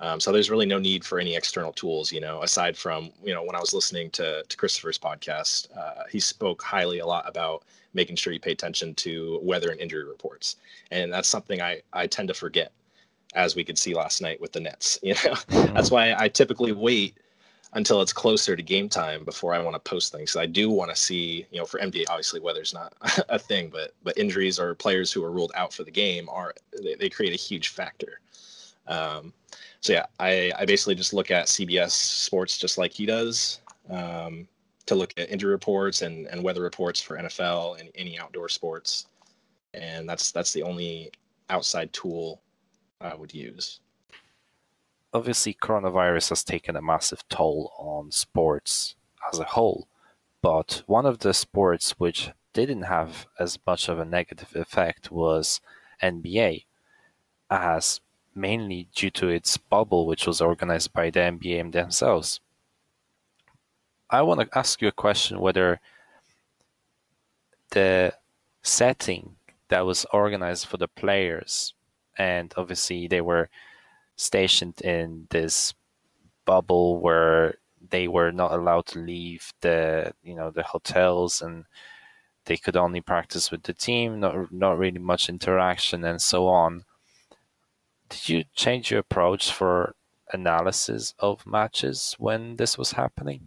Um, 0.00 0.20
so 0.20 0.32
there's 0.32 0.50
really 0.50 0.66
no 0.66 0.78
need 0.78 1.04
for 1.04 1.18
any 1.18 1.34
external 1.34 1.72
tools, 1.72 2.12
you 2.12 2.20
know, 2.20 2.42
aside 2.42 2.76
from, 2.76 3.10
you 3.24 3.32
know, 3.32 3.42
when 3.42 3.56
I 3.56 3.60
was 3.60 3.72
listening 3.72 4.10
to, 4.10 4.42
to 4.42 4.56
Christopher's 4.56 4.98
podcast, 4.98 5.68
uh, 5.76 6.02
he 6.10 6.20
spoke 6.20 6.62
highly 6.62 6.98
a 6.98 7.06
lot 7.06 7.28
about 7.28 7.64
making 7.94 8.16
sure 8.16 8.32
you 8.32 8.40
pay 8.40 8.52
attention 8.52 8.94
to 8.96 9.38
weather 9.42 9.70
and 9.70 9.80
injury 9.80 10.04
reports. 10.04 10.56
And 10.90 11.12
that's 11.12 11.28
something 11.28 11.62
I, 11.62 11.80
I 11.92 12.06
tend 12.06 12.28
to 12.28 12.34
forget 12.34 12.72
as 13.34 13.56
we 13.56 13.64
could 13.64 13.78
see 13.78 13.94
last 13.94 14.20
night 14.20 14.40
with 14.40 14.52
the 14.52 14.60
Nets. 14.60 14.98
You 15.02 15.14
know, 15.24 15.34
that's 15.48 15.90
why 15.90 16.14
I 16.18 16.28
typically 16.28 16.72
wait 16.72 17.16
until 17.74 18.00
it's 18.00 18.12
closer 18.12 18.54
to 18.54 18.62
game 18.62 18.88
time 18.88 19.24
before 19.24 19.52
I 19.52 19.60
want 19.60 19.74
to 19.74 19.90
post 19.90 20.12
things. 20.12 20.30
So 20.30 20.40
I 20.40 20.46
do 20.46 20.70
want 20.70 20.90
to 20.90 20.96
see, 20.96 21.44
you 21.50 21.58
know, 21.58 21.66
for 21.66 21.80
NBA, 21.80 22.04
obviously 22.08 22.40
weather's 22.40 22.72
not 22.72 22.94
a 23.28 23.38
thing, 23.38 23.68
but 23.68 23.92
but 24.02 24.16
injuries 24.16 24.58
or 24.58 24.74
players 24.74 25.12
who 25.12 25.24
are 25.24 25.30
ruled 25.30 25.52
out 25.54 25.72
for 25.72 25.84
the 25.84 25.90
game 25.90 26.28
are 26.28 26.54
they, 26.82 26.94
they 26.94 27.08
create 27.08 27.32
a 27.32 27.36
huge 27.36 27.68
factor. 27.68 28.20
Um, 28.86 29.32
so 29.80 29.92
yeah, 29.92 30.06
I, 30.18 30.52
I 30.58 30.64
basically 30.64 30.94
just 30.94 31.12
look 31.12 31.30
at 31.30 31.46
CBS 31.46 31.90
Sports 31.90 32.58
just 32.58 32.78
like 32.78 32.92
he 32.92 33.06
does 33.06 33.60
um, 33.90 34.46
to 34.86 34.94
look 34.94 35.12
at 35.16 35.30
injury 35.30 35.50
reports 35.50 36.02
and, 36.02 36.26
and 36.28 36.42
weather 36.42 36.62
reports 36.62 37.00
for 37.00 37.18
NFL 37.18 37.80
and 37.80 37.90
any 37.94 38.18
outdoor 38.18 38.48
sports, 38.48 39.06
and 39.72 40.08
that's 40.08 40.32
that's 40.32 40.52
the 40.52 40.62
only 40.62 41.10
outside 41.50 41.92
tool 41.92 42.40
I 43.00 43.14
would 43.14 43.34
use. 43.34 43.80
Obviously, 45.14 45.54
coronavirus 45.54 46.30
has 46.30 46.42
taken 46.42 46.74
a 46.74 46.82
massive 46.82 47.22
toll 47.28 47.72
on 47.78 48.10
sports 48.10 48.96
as 49.32 49.38
a 49.38 49.44
whole, 49.44 49.86
but 50.42 50.82
one 50.86 51.06
of 51.06 51.20
the 51.20 51.32
sports 51.32 51.92
which 51.92 52.30
didn't 52.52 52.82
have 52.82 53.26
as 53.38 53.58
much 53.64 53.88
of 53.88 54.00
a 54.00 54.04
negative 54.04 54.56
effect 54.56 55.12
was 55.12 55.60
NBA, 56.02 56.64
as 57.48 58.00
mainly 58.34 58.88
due 58.92 59.10
to 59.10 59.28
its 59.28 59.56
bubble, 59.56 60.06
which 60.06 60.26
was 60.26 60.40
organized 60.40 60.92
by 60.92 61.10
the 61.10 61.20
NBA 61.20 61.70
themselves. 61.70 62.40
I 64.10 64.22
want 64.22 64.40
to 64.40 64.58
ask 64.58 64.82
you 64.82 64.88
a 64.88 64.92
question 64.92 65.38
whether 65.38 65.80
the 67.70 68.14
setting 68.62 69.36
that 69.68 69.86
was 69.86 70.06
organized 70.12 70.66
for 70.66 70.76
the 70.76 70.88
players, 70.88 71.72
and 72.18 72.52
obviously 72.56 73.06
they 73.06 73.20
were 73.20 73.48
stationed 74.16 74.80
in 74.82 75.26
this 75.30 75.74
bubble 76.44 76.98
where 77.00 77.56
they 77.90 78.08
were 78.08 78.30
not 78.30 78.52
allowed 78.52 78.86
to 78.86 78.98
leave 78.98 79.52
the 79.60 80.12
you 80.22 80.34
know 80.34 80.50
the 80.50 80.62
hotels 80.62 81.42
and 81.42 81.64
they 82.46 82.56
could 82.56 82.76
only 82.76 83.00
practice 83.00 83.50
with 83.50 83.62
the 83.62 83.74
team 83.74 84.20
not 84.20 84.52
not 84.52 84.78
really 84.78 84.98
much 84.98 85.28
interaction 85.28 86.04
and 86.04 86.20
so 86.20 86.46
on 86.46 86.84
did 88.08 88.28
you 88.28 88.44
change 88.54 88.90
your 88.90 89.00
approach 89.00 89.52
for 89.52 89.94
analysis 90.32 91.14
of 91.18 91.46
matches 91.46 92.14
when 92.18 92.56
this 92.56 92.78
was 92.78 92.92
happening? 92.92 93.40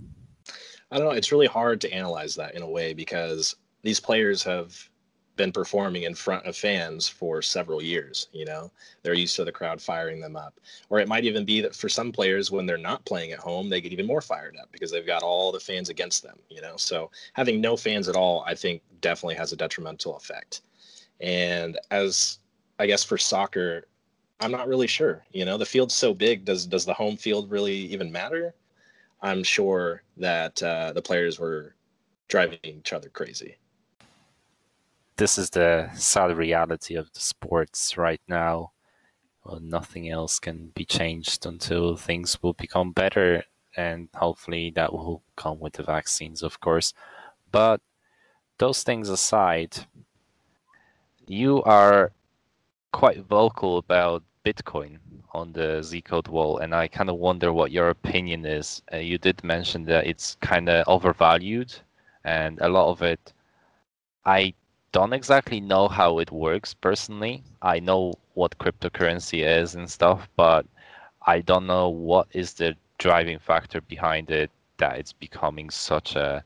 I 0.92 0.98
don't 0.98 1.08
know. 1.08 1.14
It's 1.14 1.32
really 1.32 1.48
hard 1.48 1.82
to 1.82 1.92
analyze 1.92 2.36
that 2.36 2.56
in 2.56 2.62
a 2.62 2.70
way 2.70 2.94
because 2.94 3.56
these 3.82 4.00
players 4.00 4.44
have 4.44 4.90
been 5.38 5.52
performing 5.52 6.04
in 6.04 6.16
front 6.16 6.46
of 6.46 6.58
fans 6.58 7.08
for 7.08 7.42
several 7.42 7.82
years. 7.82 8.28
You 8.34 8.46
know, 8.46 8.72
they're 9.04 9.14
used 9.14 9.36
to 9.38 9.46
the 9.46 9.52
crowd 9.52 9.82
firing 9.82 10.20
them 10.20 10.36
up. 10.36 10.60
Or 10.90 11.00
it 11.00 11.08
might 11.08 11.24
even 11.24 11.46
be 11.46 11.62
that 11.62 11.76
for 11.76 11.88
some 11.88 12.12
players, 12.12 12.52
when 12.52 12.66
they're 12.66 12.78
not 12.78 13.06
playing 13.06 13.32
at 13.32 13.40
home, 13.40 13.70
they 13.70 13.80
get 13.80 13.94
even 13.94 14.08
more 14.08 14.22
fired 14.22 14.58
up 14.62 14.70
because 14.72 14.92
they've 14.92 15.06
got 15.06 15.24
all 15.24 15.52
the 15.52 15.60
fans 15.60 15.90
against 15.90 16.24
them. 16.24 16.38
You 16.50 16.62
know, 16.62 16.76
so 16.76 17.12
having 17.34 17.62
no 17.62 17.78
fans 17.78 18.10
at 18.10 18.16
all, 18.16 18.44
I 18.46 18.56
think, 18.56 18.82
definitely 19.00 19.36
has 19.36 19.54
a 19.54 19.58
detrimental 19.58 20.18
effect. 20.18 20.62
And 21.22 21.80
as 21.92 22.40
I 22.80 22.88
guess 22.88 23.04
for 23.04 23.18
soccer, 23.18 23.88
I'm 24.40 24.52
not 24.52 24.68
really 24.68 24.88
sure. 24.88 25.26
You 25.32 25.46
know, 25.46 25.58
the 25.58 25.66
field's 25.66 25.96
so 25.96 26.14
big. 26.14 26.46
Does 26.46 26.66
does 26.66 26.86
the 26.86 26.94
home 26.94 27.18
field 27.18 27.50
really 27.50 27.76
even 27.76 28.12
matter? 28.12 28.54
I'm 29.22 29.44
sure 29.44 30.04
that 30.18 30.62
uh, 30.62 30.94
the 30.94 31.02
players 31.02 31.40
were 31.40 31.76
driving 32.28 32.60
each 32.64 32.94
other 32.94 33.10
crazy. 33.10 33.58
This 35.18 35.40
is 35.40 35.50
the 35.50 35.90
sad 35.96 36.38
reality 36.38 36.94
of 36.94 37.12
the 37.12 37.20
sports 37.20 37.98
right 37.98 38.22
now. 38.28 38.74
Well, 39.44 39.60
nothing 39.60 40.12
else 40.12 40.38
can 40.38 40.68
be 40.76 40.86
changed 40.86 41.44
until 41.48 41.98
things 41.98 42.38
will 42.44 42.54
become 42.54 42.92
better, 42.92 43.44
and 43.76 44.10
hopefully 44.14 44.72
that 44.76 44.94
will 44.94 45.24
come 45.36 45.60
with 45.60 45.74
the 45.74 45.82
vaccines, 45.82 46.44
of 46.44 46.60
course. 46.60 46.94
But 47.52 47.82
those 48.60 48.84
things 48.84 49.10
aside, 49.10 49.88
you 51.26 51.64
are 51.64 52.12
quite 52.92 53.26
vocal 53.26 53.80
about 53.80 54.24
Bitcoin 54.46 55.00
on 55.34 55.52
the 55.52 55.82
Zcode 55.82 56.28
wall, 56.28 56.60
and 56.60 56.76
I 56.76 56.88
kind 56.88 57.10
of 57.10 57.16
wonder 57.16 57.52
what 57.52 57.72
your 57.72 57.90
opinion 57.90 58.46
is. 58.46 58.84
Uh, 58.94 58.98
you 58.98 59.18
did 59.18 59.44
mention 59.44 59.84
that 59.86 60.06
it's 60.06 60.36
kind 60.42 60.70
of 60.70 60.88
overvalued, 60.88 61.74
and 62.24 62.60
a 62.62 62.70
lot 62.70 62.92
of 62.92 63.02
it, 63.02 63.34
I 64.24 64.54
don't 64.98 65.14
exactly 65.14 65.62
know 65.62 65.88
how 65.88 66.18
it 66.18 66.32
works 66.32 66.74
personally. 66.74 67.44
I 67.62 67.80
know 67.80 68.16
what 68.34 68.58
cryptocurrency 68.58 69.46
is 69.46 69.76
and 69.76 69.88
stuff, 69.88 70.28
but 70.36 70.66
I 71.22 71.42
don't 71.42 71.68
know 71.68 71.90
what 71.90 72.28
is 72.34 72.54
the 72.54 72.76
driving 72.98 73.38
factor 73.38 73.80
behind 73.80 74.32
it 74.32 74.50
that 74.78 74.98
it's 74.98 75.14
becoming 75.14 75.70
such 75.70 76.16
a 76.16 76.44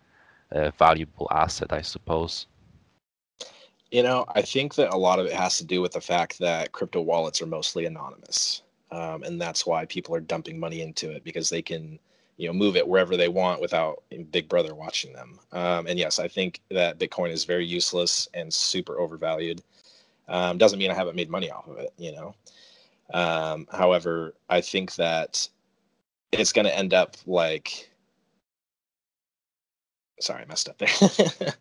a 0.51 0.71
valuable 0.71 1.29
asset, 1.31 1.71
I 1.71 1.81
suppose. 1.81 2.47
You 3.89 4.03
know, 4.03 4.25
I 4.35 4.41
think 4.41 4.75
that 4.75 4.93
a 4.93 4.97
lot 4.97 5.19
of 5.19 5.27
it 5.27 5.33
has 5.33 5.57
to 5.59 5.65
do 5.65 5.81
with 5.81 5.93
the 5.93 6.01
fact 6.01 6.37
that 6.39 6.73
crypto 6.73 6.99
wallets 6.99 7.41
are 7.41 7.45
mostly 7.57 7.85
anonymous. 7.85 8.63
Um, 8.91 9.23
and 9.23 9.39
that's 9.39 9.65
why 9.65 9.85
people 9.85 10.13
are 10.13 10.19
dumping 10.33 10.59
money 10.59 10.81
into 10.81 11.09
it 11.09 11.23
because 11.23 11.49
they 11.49 11.61
can, 11.61 11.99
you 12.41 12.47
know, 12.47 12.53
move 12.53 12.75
it 12.75 12.87
wherever 12.87 13.15
they 13.15 13.27
want 13.27 13.61
without 13.61 14.01
Big 14.31 14.49
Brother 14.49 14.73
watching 14.73 15.13
them. 15.13 15.39
Um, 15.51 15.85
and 15.85 15.99
yes, 15.99 16.17
I 16.17 16.27
think 16.27 16.59
that 16.71 16.97
Bitcoin 16.97 17.29
is 17.29 17.45
very 17.45 17.63
useless 17.63 18.27
and 18.33 18.51
super 18.51 18.99
overvalued. 18.99 19.61
Um, 20.27 20.57
doesn't 20.57 20.79
mean 20.79 20.89
I 20.89 20.95
haven't 20.95 21.15
made 21.15 21.29
money 21.29 21.51
off 21.51 21.67
of 21.67 21.77
it, 21.77 21.93
you 21.97 22.11
know. 22.13 22.33
Um, 23.13 23.67
however, 23.71 24.33
I 24.49 24.59
think 24.59 24.95
that 24.95 25.47
it's 26.31 26.51
going 26.51 26.65
to 26.65 26.75
end 26.75 26.95
up 26.95 27.15
like. 27.27 27.91
Sorry, 30.19 30.41
I 30.41 30.45
messed 30.45 30.67
up 30.67 30.79
there. 30.79 30.89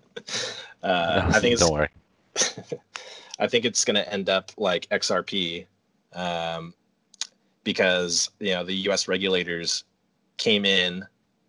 uh, 0.82 1.26
no, 1.28 1.36
I 1.36 1.40
think 1.40 1.52
it's. 1.52 1.60
Don't 1.60 1.74
worry. 1.74 1.90
I 3.38 3.46
think 3.46 3.66
it's 3.66 3.84
going 3.84 3.96
to 3.96 4.10
end 4.10 4.30
up 4.30 4.50
like 4.56 4.88
XRP, 4.88 5.66
um, 6.14 6.72
because 7.64 8.30
you 8.38 8.54
know 8.54 8.64
the 8.64 8.74
U.S. 8.74 9.08
regulators 9.08 9.84
came 10.40 10.64
in 10.64 11.06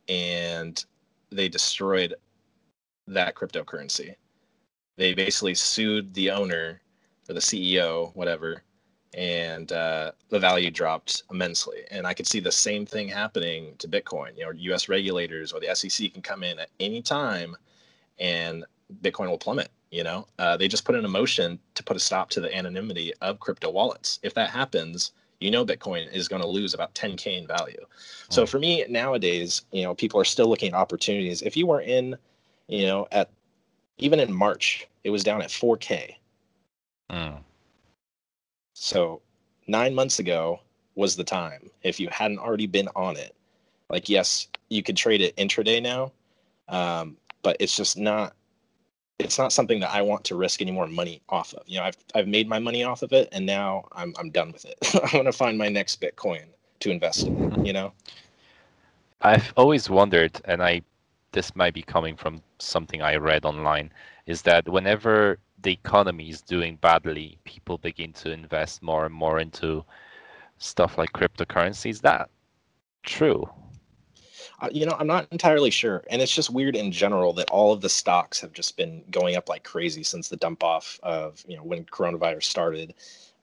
and 0.09 0.85
they 1.31 1.47
destroyed 1.47 2.13
that 3.07 3.35
cryptocurrency. 3.35 4.15
They 4.97 5.13
basically 5.13 5.55
sued 5.55 6.13
the 6.13 6.29
owner 6.29 6.81
or 7.29 7.33
the 7.33 7.39
CEO, 7.39 8.13
whatever, 8.15 8.63
and 9.13 9.71
uh, 9.71 10.11
the 10.29 10.39
value 10.39 10.69
dropped 10.69 11.23
immensely. 11.31 11.79
And 11.89 12.05
I 12.05 12.13
could 12.13 12.27
see 12.27 12.41
the 12.41 12.51
same 12.51 12.85
thing 12.85 13.07
happening 13.07 13.75
to 13.79 13.87
Bitcoin. 13.87 14.37
You 14.37 14.45
know, 14.45 14.51
U.S. 14.51 14.89
regulators 14.89 15.53
or 15.53 15.61
the 15.61 15.73
SEC 15.73 16.11
can 16.11 16.21
come 16.21 16.43
in 16.43 16.59
at 16.59 16.69
any 16.79 17.01
time, 17.01 17.55
and 18.19 18.65
Bitcoin 19.01 19.29
will 19.29 19.37
plummet. 19.37 19.69
You 19.89 20.03
know, 20.03 20.27
uh, 20.37 20.55
they 20.57 20.67
just 20.67 20.85
put 20.85 20.95
in 20.95 21.03
a 21.03 21.09
motion 21.09 21.59
to 21.75 21.83
put 21.83 21.97
a 21.97 21.99
stop 21.99 22.29
to 22.31 22.41
the 22.41 22.55
anonymity 22.55 23.13
of 23.21 23.39
crypto 23.39 23.71
wallets. 23.71 24.19
If 24.21 24.33
that 24.35 24.49
happens, 24.49 25.11
you 25.41 25.51
know 25.51 25.65
Bitcoin 25.65 26.11
is 26.13 26.27
going 26.27 26.41
to 26.41 26.47
lose 26.47 26.73
about 26.73 26.93
10k 26.93 27.37
in 27.39 27.47
value. 27.47 27.83
So 28.29 28.45
for 28.45 28.59
me 28.59 28.85
nowadays, 28.87 29.63
you 29.71 29.83
know, 29.83 29.93
people 29.93 30.21
are 30.21 30.25
still 30.25 30.47
looking 30.47 30.73
at 30.73 30.77
opportunities. 30.77 31.41
If 31.41 31.57
you 31.57 31.67
were 31.67 31.81
in, 31.81 32.15
you 32.67 32.85
know, 32.85 33.07
at 33.11 33.29
even 33.97 34.19
in 34.19 34.31
March, 34.31 34.87
it 35.03 35.09
was 35.09 35.23
down 35.23 35.41
at 35.41 35.49
4k. 35.49 36.15
Mm. 37.11 37.39
So 38.73 39.21
nine 39.67 39.93
months 39.93 40.19
ago 40.19 40.59
was 40.95 41.15
the 41.15 41.23
time. 41.23 41.69
If 41.83 41.99
you 41.99 42.07
hadn't 42.09 42.39
already 42.39 42.67
been 42.67 42.87
on 42.95 43.17
it, 43.17 43.35
like 43.89 44.07
yes, 44.07 44.47
you 44.69 44.83
could 44.83 44.95
trade 44.95 45.21
it 45.21 45.35
intraday 45.35 45.81
now, 45.81 46.11
um, 46.69 47.17
but 47.41 47.57
it's 47.59 47.75
just 47.75 47.97
not. 47.97 48.33
It's 49.21 49.37
not 49.37 49.53
something 49.53 49.79
that 49.79 49.91
I 49.91 50.01
want 50.01 50.23
to 50.25 50.35
risk 50.35 50.61
any 50.61 50.71
more 50.71 50.87
money 50.87 51.21
off 51.29 51.53
of. 51.53 51.63
You 51.67 51.79
know, 51.79 51.85
I've 51.85 51.97
I've 52.15 52.27
made 52.27 52.47
my 52.47 52.59
money 52.59 52.83
off 52.83 53.01
of 53.01 53.13
it, 53.13 53.29
and 53.31 53.45
now 53.45 53.85
I'm 53.91 54.13
I'm 54.17 54.29
done 54.29 54.51
with 54.51 54.65
it. 54.65 54.77
I 54.95 55.15
want 55.15 55.27
to 55.27 55.31
find 55.31 55.57
my 55.57 55.69
next 55.69 56.01
Bitcoin 56.01 56.45
to 56.79 56.91
invest 56.91 57.27
in. 57.27 57.35
Mm-hmm. 57.35 57.65
You 57.65 57.73
know. 57.73 57.93
I've 59.21 59.53
always 59.55 59.89
wondered, 59.89 60.41
and 60.45 60.63
I 60.63 60.81
this 61.31 61.55
might 61.55 61.73
be 61.73 61.83
coming 61.83 62.15
from 62.17 62.41
something 62.59 63.01
I 63.01 63.15
read 63.15 63.45
online, 63.45 63.91
is 64.25 64.41
that 64.43 64.67
whenever 64.67 65.37
the 65.61 65.71
economy 65.71 66.29
is 66.29 66.41
doing 66.41 66.77
badly, 66.77 67.37
people 67.43 67.77
begin 67.77 68.13
to 68.13 68.31
invest 68.31 68.81
more 68.81 69.05
and 69.05 69.13
more 69.13 69.39
into 69.39 69.85
stuff 70.57 70.97
like 70.97 71.13
cryptocurrency. 71.13 71.89
Is 71.89 72.01
that 72.01 72.29
true? 73.03 73.49
You 74.71 74.85
know, 74.85 74.95
I'm 74.99 75.07
not 75.07 75.27
entirely 75.31 75.71
sure. 75.71 76.03
And 76.09 76.21
it's 76.21 76.33
just 76.33 76.51
weird 76.51 76.75
in 76.75 76.91
general 76.91 77.33
that 77.33 77.49
all 77.49 77.73
of 77.73 77.81
the 77.81 77.89
stocks 77.89 78.39
have 78.41 78.53
just 78.53 78.77
been 78.77 79.03
going 79.09 79.35
up 79.35 79.49
like 79.49 79.63
crazy 79.63 80.03
since 80.03 80.29
the 80.29 80.37
dump 80.37 80.63
off 80.63 80.99
of, 81.01 81.43
you 81.47 81.57
know, 81.57 81.63
when 81.63 81.83
coronavirus 81.85 82.43
started. 82.43 82.93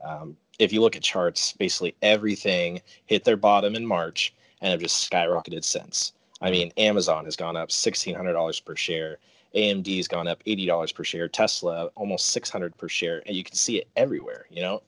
Um, 0.04 0.37
if 0.59 0.72
you 0.72 0.81
look 0.81 0.96
at 0.96 1.02
charts, 1.02 1.52
basically 1.52 1.96
everything 2.02 2.83
hit 3.07 3.24
their 3.24 3.37
bottom 3.37 3.74
in 3.74 3.87
March 3.87 4.35
and 4.61 4.70
have 4.70 4.81
just 4.81 5.11
skyrocketed 5.11 5.64
since. 5.64 6.12
I 6.40 6.50
mean, 6.50 6.72
Amazon 6.76 7.24
has 7.24 7.37
gone 7.37 7.57
up 7.57 7.70
$1,600 7.70 8.64
per 8.64 8.76
share. 8.76 9.18
AMD's 9.54 10.09
gone 10.09 10.28
up 10.28 10.42
$80 10.44 10.94
per 10.94 11.04
share, 11.04 11.28
Tesla 11.28 11.87
almost 11.96 12.28
600 12.28 12.76
per 12.76 12.88
share, 12.88 13.22
and 13.26 13.35
you 13.35 13.42
can 13.42 13.54
see 13.54 13.78
it 13.78 13.88
everywhere, 13.96 14.46
you 14.50 14.62
know. 14.62 14.83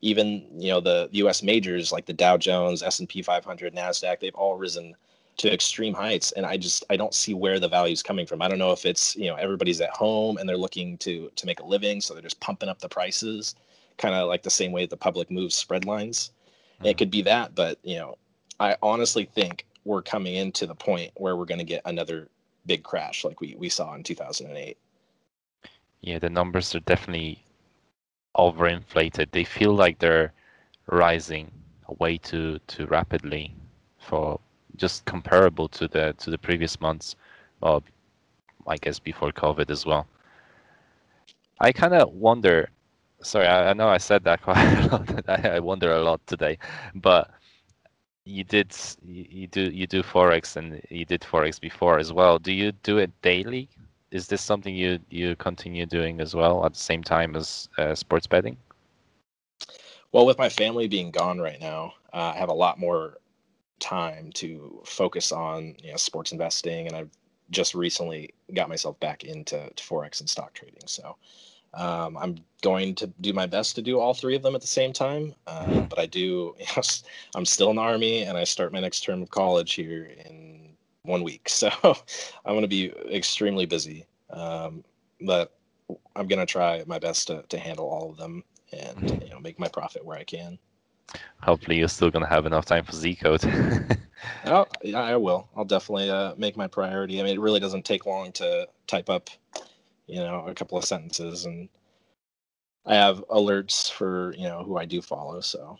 Even, 0.00 0.46
you 0.56 0.70
know, 0.70 0.80
the 0.80 1.08
US 1.12 1.42
majors 1.42 1.90
like 1.90 2.06
the 2.06 2.12
Dow 2.12 2.36
Jones, 2.36 2.82
S&P 2.82 3.22
500, 3.22 3.74
Nasdaq, 3.74 4.20
they've 4.20 4.34
all 4.34 4.56
risen 4.56 4.94
to 5.36 5.52
extreme 5.52 5.94
heights 5.94 6.32
and 6.32 6.46
I 6.46 6.56
just 6.56 6.84
I 6.90 6.96
don't 6.96 7.14
see 7.14 7.34
where 7.34 7.58
the 7.58 7.68
value 7.68 7.92
is 7.92 8.02
coming 8.02 8.26
from. 8.26 8.40
I 8.40 8.48
don't 8.48 8.58
know 8.58 8.72
if 8.72 8.86
it's, 8.86 9.16
you 9.16 9.26
know, 9.26 9.34
everybody's 9.34 9.80
at 9.80 9.90
home 9.90 10.36
and 10.38 10.48
they're 10.48 10.56
looking 10.56 10.98
to 10.98 11.30
to 11.34 11.46
make 11.46 11.60
a 11.60 11.66
living, 11.66 12.00
so 12.00 12.14
they're 12.14 12.22
just 12.22 12.40
pumping 12.40 12.68
up 12.68 12.78
the 12.78 12.88
prices, 12.88 13.54
kind 13.98 14.14
of 14.14 14.28
like 14.28 14.42
the 14.42 14.50
same 14.50 14.72
way 14.72 14.86
the 14.86 14.96
public 14.96 15.30
moves 15.30 15.54
spread 15.54 15.84
lines. 15.84 16.30
Mm-hmm. 16.76 16.86
It 16.86 16.98
could 16.98 17.10
be 17.10 17.22
that, 17.22 17.54
but, 17.54 17.78
you 17.82 17.96
know, 17.96 18.16
I 18.60 18.76
honestly 18.82 19.24
think 19.24 19.66
we're 19.84 20.02
coming 20.02 20.34
into 20.34 20.66
the 20.66 20.74
point 20.74 21.12
where 21.16 21.36
we're 21.36 21.44
going 21.44 21.58
to 21.58 21.64
get 21.64 21.82
another 21.84 22.28
big 22.66 22.82
crash 22.82 23.24
like 23.24 23.40
we, 23.40 23.54
we 23.58 23.68
saw 23.68 23.94
in 23.94 24.02
2008. 24.02 24.78
Yeah, 26.00 26.18
the 26.18 26.30
numbers 26.30 26.74
are 26.74 26.80
definitely 26.80 27.44
overinflated. 28.36 29.30
They 29.30 29.44
feel 29.44 29.74
like 29.74 29.98
they're 29.98 30.32
rising 30.86 31.50
way 31.98 32.18
too 32.18 32.58
too 32.66 32.86
rapidly 32.86 33.54
for 33.98 34.40
just 34.76 35.04
comparable 35.04 35.68
to 35.68 35.88
the 35.88 36.14
to 36.18 36.30
the 36.30 36.38
previous 36.38 36.80
months. 36.80 37.16
Well, 37.60 37.82
I 38.66 38.76
guess 38.76 38.98
before 38.98 39.32
COVID 39.32 39.70
as 39.70 39.86
well. 39.86 40.06
I 41.60 41.72
kind 41.72 41.94
of 41.94 42.12
wonder. 42.12 42.68
Sorry, 43.22 43.46
I, 43.46 43.70
I, 43.70 43.72
know 43.72 43.88
I 43.88 43.98
said 43.98 44.24
that 44.24 44.42
quite 44.46 44.58
a 44.58 44.88
lot. 44.88 45.28
I, 45.28 45.60
wonder 45.60 45.92
a 45.92 46.02
lot 46.02 46.26
today, 46.26 46.58
but 46.94 47.30
you 48.24 48.42
did 48.42 48.74
you 49.06 49.46
do 49.46 49.62
you 49.62 49.86
do 49.86 50.02
forex 50.02 50.56
and 50.56 50.80
you 50.90 51.04
did 51.04 51.20
forex 51.20 51.60
before 51.60 51.98
as 51.98 52.12
well 52.12 52.38
do 52.38 52.52
you 52.52 52.72
do 52.82 52.96
it 52.96 53.10
daily 53.20 53.68
is 54.10 54.26
this 54.28 54.40
something 54.40 54.74
you 54.74 54.98
you 55.10 55.36
continue 55.36 55.84
doing 55.84 56.20
as 56.20 56.34
well 56.34 56.64
at 56.64 56.72
the 56.72 56.78
same 56.78 57.02
time 57.02 57.36
as 57.36 57.68
uh, 57.76 57.94
sports 57.94 58.26
betting 58.26 58.56
well 60.12 60.24
with 60.24 60.38
my 60.38 60.48
family 60.48 60.88
being 60.88 61.10
gone 61.10 61.38
right 61.38 61.60
now 61.60 61.92
uh, 62.14 62.32
i 62.34 62.36
have 62.36 62.48
a 62.48 62.54
lot 62.54 62.78
more 62.78 63.18
time 63.80 64.30
to 64.32 64.80
focus 64.84 65.32
on 65.32 65.74
you 65.82 65.90
know 65.90 65.96
sports 65.96 66.32
investing 66.32 66.86
and 66.86 66.96
i've 66.96 67.10
just 67.50 67.74
recently 67.74 68.32
got 68.54 68.68
myself 68.68 68.98
back 69.00 69.24
into 69.24 69.56
forex 69.76 70.20
and 70.20 70.28
stock 70.28 70.54
trading 70.54 70.86
so 70.86 71.16
um, 71.76 72.16
I'm 72.16 72.36
going 72.62 72.94
to 72.96 73.08
do 73.20 73.32
my 73.32 73.46
best 73.46 73.74
to 73.74 73.82
do 73.82 73.98
all 73.98 74.14
three 74.14 74.36
of 74.36 74.42
them 74.42 74.54
at 74.54 74.60
the 74.60 74.66
same 74.66 74.92
time, 74.92 75.34
uh, 75.46 75.80
but 75.82 75.98
I 75.98 76.06
do. 76.06 76.54
You 76.60 76.66
know, 76.76 76.82
I'm 77.34 77.44
still 77.44 77.70
in 77.70 77.76
the 77.76 77.82
army, 77.82 78.22
and 78.22 78.38
I 78.38 78.44
start 78.44 78.72
my 78.72 78.80
next 78.80 79.00
term 79.00 79.22
of 79.22 79.30
college 79.30 79.74
here 79.74 80.04
in 80.24 80.76
one 81.02 81.22
week, 81.22 81.48
so 81.48 81.70
I'm 81.82 82.54
going 82.54 82.62
to 82.62 82.68
be 82.68 82.92
extremely 83.12 83.66
busy. 83.66 84.06
Um, 84.30 84.84
but 85.20 85.56
I'm 86.16 86.26
going 86.26 86.38
to 86.38 86.46
try 86.46 86.82
my 86.86 86.98
best 86.98 87.26
to, 87.28 87.42
to 87.48 87.58
handle 87.58 87.86
all 87.86 88.10
of 88.10 88.16
them 88.16 88.42
and 88.72 89.22
you 89.22 89.30
know 89.30 89.40
make 89.40 89.58
my 89.58 89.68
profit 89.68 90.04
where 90.04 90.18
I 90.18 90.24
can. 90.24 90.58
Hopefully, 91.44 91.78
you're 91.78 91.88
still 91.88 92.10
going 92.10 92.24
to 92.24 92.30
have 92.30 92.46
enough 92.46 92.64
time 92.64 92.84
for 92.84 92.92
Z 92.92 93.16
code. 93.16 93.44
oh, 94.46 94.66
yeah, 94.82 95.02
I 95.02 95.16
will. 95.16 95.48
I'll 95.54 95.64
definitely 95.64 96.10
uh, 96.10 96.34
make 96.36 96.56
my 96.56 96.66
priority. 96.66 97.20
I 97.20 97.24
mean, 97.24 97.34
it 97.34 97.40
really 97.40 97.60
doesn't 97.60 97.84
take 97.84 98.06
long 98.06 98.32
to 98.32 98.66
type 98.86 99.10
up 99.10 99.30
you 100.06 100.20
know, 100.20 100.46
a 100.46 100.54
couple 100.54 100.78
of 100.78 100.84
sentences, 100.84 101.46
and 101.46 101.68
I 102.86 102.94
have 102.94 103.24
alerts 103.28 103.90
for 103.90 104.34
you 104.36 104.44
know 104.44 104.62
who 104.62 104.76
I 104.76 104.84
do 104.84 105.00
follow. 105.00 105.40
So 105.40 105.78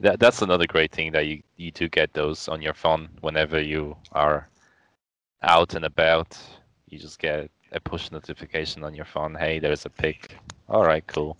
that 0.00 0.20
that's 0.20 0.42
another 0.42 0.66
great 0.66 0.92
thing 0.92 1.12
that 1.12 1.26
you 1.26 1.42
you 1.56 1.70
do 1.70 1.88
get 1.88 2.12
those 2.12 2.48
on 2.48 2.62
your 2.62 2.74
phone 2.74 3.10
whenever 3.20 3.60
you 3.60 3.96
are 4.12 4.48
out 5.42 5.74
and 5.74 5.84
about. 5.84 6.38
You 6.88 6.98
just 6.98 7.18
get 7.18 7.50
a 7.72 7.80
push 7.80 8.10
notification 8.10 8.84
on 8.84 8.94
your 8.94 9.04
phone. 9.04 9.34
Hey, 9.34 9.58
there's 9.58 9.86
a 9.86 9.90
pick. 9.90 10.36
All 10.68 10.84
right, 10.84 11.06
cool. 11.06 11.36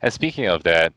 And 0.00 0.12
speaking 0.12 0.46
of 0.46 0.62
that, 0.64 0.92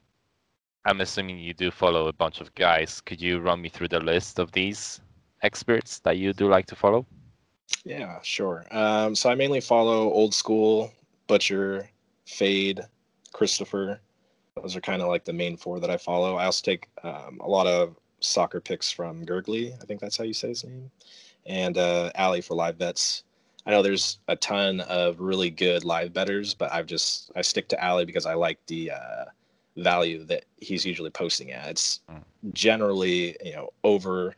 I'm 0.88 1.02
assuming 1.02 1.38
you 1.38 1.54
do 1.54 1.70
follow 1.70 2.08
a 2.08 2.14
bunch 2.14 2.40
of 2.40 2.56
guys. 2.56 3.02
Could 3.02 3.22
you 3.22 3.40
run 3.40 3.62
me 3.62 3.68
through 3.68 3.90
the 3.90 4.00
list 4.00 4.40
of 4.40 4.54
these 4.54 5.02
experts 5.42 6.00
that 6.00 6.18
you 6.18 6.32
do 6.32 6.48
like 6.48 6.66
to 6.68 6.78
follow? 6.78 7.06
Yeah, 7.84 8.20
sure. 8.24 8.66
Um, 8.72 9.14
so 9.14 9.30
I 9.30 9.36
mainly 9.36 9.60
follow 9.60 10.10
old 10.10 10.34
school, 10.34 10.94
Butcher, 11.28 11.90
Fade, 12.26 12.80
Christopher. 13.34 14.00
Those 14.56 14.78
are 14.78 14.82
kind 14.82 15.02
of 15.02 15.10
like 15.10 15.26
the 15.26 15.34
main 15.34 15.58
four 15.58 15.82
that 15.82 15.92
I 15.92 15.98
follow. 15.98 16.38
I 16.38 16.46
also 16.46 16.64
take 16.64 16.88
um, 17.04 17.42
a 17.42 17.50
lot 17.50 17.68
of 17.68 17.98
soccer 18.22 18.62
picks 18.62 18.90
from 18.90 19.26
Gurgley. 19.26 19.74
I 19.82 19.86
think 19.86 20.00
that's 20.00 20.16
how 20.16 20.24
you 20.24 20.34
say 20.34 20.48
his 20.48 20.64
name. 20.64 20.90
And 21.46 21.78
uh, 21.78 22.12
for 22.42 22.56
live 22.56 22.78
bets. 22.78 23.24
I 23.66 23.72
know 23.72 23.82
there's 23.82 24.20
a 24.30 24.38
ton 24.38 24.80
of 24.80 25.20
really 25.20 25.50
good 25.50 25.84
live 25.84 26.14
betters, 26.14 26.54
but 26.54 26.72
I've 26.72 26.86
just 26.86 27.30
I 27.36 27.42
stick 27.42 27.68
to 27.70 27.86
Ali 27.86 28.06
because 28.06 28.26
I 28.26 28.36
like 28.36 28.66
the 28.68 28.92
uh, 28.92 29.26
value 29.78 30.24
that 30.26 30.46
he's 30.58 30.86
usually 30.86 31.10
posting 31.10 31.52
at. 31.52 31.70
It's 31.70 32.02
mm. 32.10 32.22
generally 32.54 33.38
you 33.44 33.54
know 33.54 33.70
over 33.84 34.36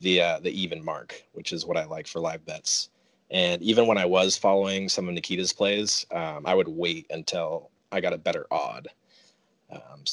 the 0.00 0.20
uh, 0.20 0.40
the 0.40 0.50
even 0.50 0.84
mark, 0.84 1.22
which 1.32 1.52
is 1.52 1.64
what 1.64 1.76
I 1.76 1.84
like 1.84 2.06
for 2.06 2.20
live 2.20 2.44
bets. 2.44 2.90
And 3.30 3.62
even 3.62 3.86
when 3.86 3.98
I 3.98 4.06
was 4.06 4.36
following 4.36 4.88
some 4.88 5.08
of 5.08 5.14
Nikita's 5.14 5.52
plays, 5.52 6.04
um, 6.10 6.44
I 6.44 6.54
would 6.54 6.66
wait 6.66 7.06
until 7.10 7.70
I 7.92 8.00
got 8.00 8.12
a 8.12 8.18
better 8.18 8.46
odd. 8.50 8.88
Um, 9.70 10.04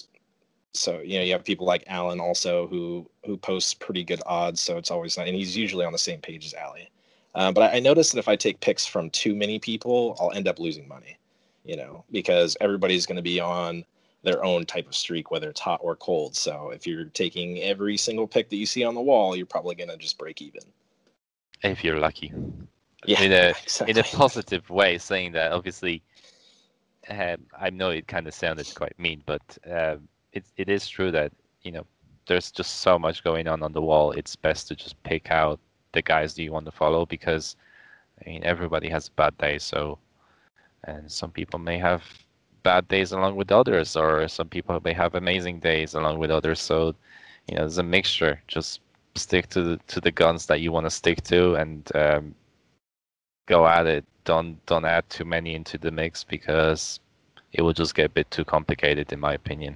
so 0.74 1.00
you 1.00 1.18
know 1.18 1.24
you 1.24 1.32
have 1.32 1.44
people 1.44 1.66
like 1.66 1.84
Alan 1.88 2.20
also 2.20 2.68
who 2.68 3.10
who 3.26 3.38
posts 3.38 3.74
pretty 3.74 4.04
good 4.04 4.22
odds, 4.26 4.62
so 4.62 4.78
it's 4.78 4.92
always 4.92 5.18
and 5.18 5.36
he's 5.36 5.58
usually 5.58 5.86
on 5.86 5.92
the 5.92 5.98
same 5.98 6.22
page 6.22 6.46
as 6.46 6.54
Ali. 6.54 6.90
Um, 7.36 7.54
but 7.54 7.72
I, 7.72 7.78
I 7.78 7.80
noticed 7.80 8.14
that 8.14 8.20
if 8.20 8.28
I 8.28 8.36
take 8.36 8.60
picks 8.62 8.86
from 8.86 9.10
too 9.10 9.36
many 9.36 9.60
people, 9.60 10.16
I'll 10.20 10.32
end 10.32 10.48
up 10.48 10.60
losing 10.60 10.88
money. 10.88 11.18
You 11.64 11.76
know, 11.76 12.06
because 12.12 12.56
everybody's 12.62 13.06
going 13.06 13.18
to 13.18 13.22
be 13.22 13.42
on 13.42 13.84
their 14.28 14.44
own 14.44 14.66
type 14.66 14.88
of 14.88 14.96
streak, 14.96 15.32
whether 15.32 15.50
it's 15.50 15.62
hot 15.62 15.80
or 15.82 15.96
cold. 15.96 16.36
So 16.36 16.72
if 16.72 16.86
you're 16.86 17.06
taking 17.06 17.60
every 17.60 17.96
single 17.96 18.28
pick 18.28 18.50
that 18.50 18.58
you 18.58 18.66
see 18.66 18.84
on 18.84 18.94
the 18.94 19.02
wall, 19.02 19.38
you're 19.38 19.46
probably 19.46 19.74
going 19.74 19.90
to 19.90 19.96
just 19.96 20.18
break 20.18 20.42
even. 20.42 20.62
If 21.64 21.82
you're 21.82 21.98
lucky. 21.98 22.34
Yeah, 23.06 23.22
in 23.24 23.32
a 23.32 23.50
exactly. 23.64 23.92
in 23.92 23.98
a 23.98 24.04
positive 24.04 24.70
way, 24.70 24.98
saying 24.98 25.32
that 25.32 25.54
obviously, 25.54 26.04
um, 27.10 27.38
I 27.58 27.70
know 27.70 27.90
it 27.90 28.08
kind 28.08 28.28
of 28.28 28.34
sounded 28.34 28.70
quite 28.76 29.00
mean, 29.00 29.24
but 29.26 29.58
um, 29.72 30.10
it 30.34 30.44
it 30.58 30.68
is 30.68 30.90
true 30.90 31.10
that 31.12 31.32
you 31.62 31.72
know 31.72 31.86
there's 32.28 32.52
just 32.52 32.82
so 32.82 33.00
much 33.00 33.24
going 33.24 33.48
on 33.48 33.64
on 33.64 33.72
the 33.72 33.82
wall. 33.82 34.12
It's 34.12 34.36
best 34.36 34.68
to 34.68 34.76
just 34.76 35.02
pick 35.04 35.32
out 35.32 35.58
the 35.94 36.02
guys 36.02 36.34
that 36.34 36.44
you 36.44 36.52
want 36.52 36.66
to 36.66 36.72
follow 36.72 37.06
because 37.06 37.56
I 38.22 38.30
mean 38.30 38.44
everybody 38.44 38.90
has 38.90 39.08
a 39.08 39.12
bad 39.12 39.38
day, 39.38 39.58
so 39.58 40.00
and 40.84 41.10
some 41.10 41.32
people 41.32 41.60
may 41.60 41.78
have 41.78 42.04
bad 42.68 42.88
days 42.90 43.12
along 43.14 43.34
with 43.38 43.52
others, 43.62 43.96
or 43.96 44.28
some 44.28 44.50
people 44.50 44.80
may 44.84 44.94
have 44.94 45.16
amazing 45.16 45.58
days 45.60 45.96
along 46.00 46.16
with 46.20 46.32
others. 46.38 46.60
So 46.70 46.78
you 47.48 47.56
know, 47.56 47.64
there's 47.64 47.78
a 47.78 47.94
mixture. 47.98 48.36
Just 48.56 48.82
stick 49.16 49.46
to 49.54 49.62
the 49.68 49.76
to 49.94 50.02
the 50.02 50.12
guns 50.22 50.46
that 50.48 50.62
you 50.62 50.70
want 50.74 50.86
to 50.86 51.00
stick 51.02 51.20
to, 51.32 51.56
and 51.62 51.80
um, 52.04 52.36
go 53.46 53.60
at 53.78 53.86
it. 53.96 54.04
Don't 54.26 54.54
don't 54.66 54.86
add 54.98 55.06
too 55.10 55.26
many 55.36 55.52
into 55.60 55.78
the 55.78 55.92
mix 55.92 56.26
because 56.36 57.00
it 57.54 57.62
will 57.64 57.78
just 57.82 57.96
get 57.96 58.12
a 58.12 58.18
bit 58.20 58.30
too 58.32 58.46
complicated, 58.56 59.14
in 59.14 59.20
my 59.20 59.34
opinion. 59.42 59.74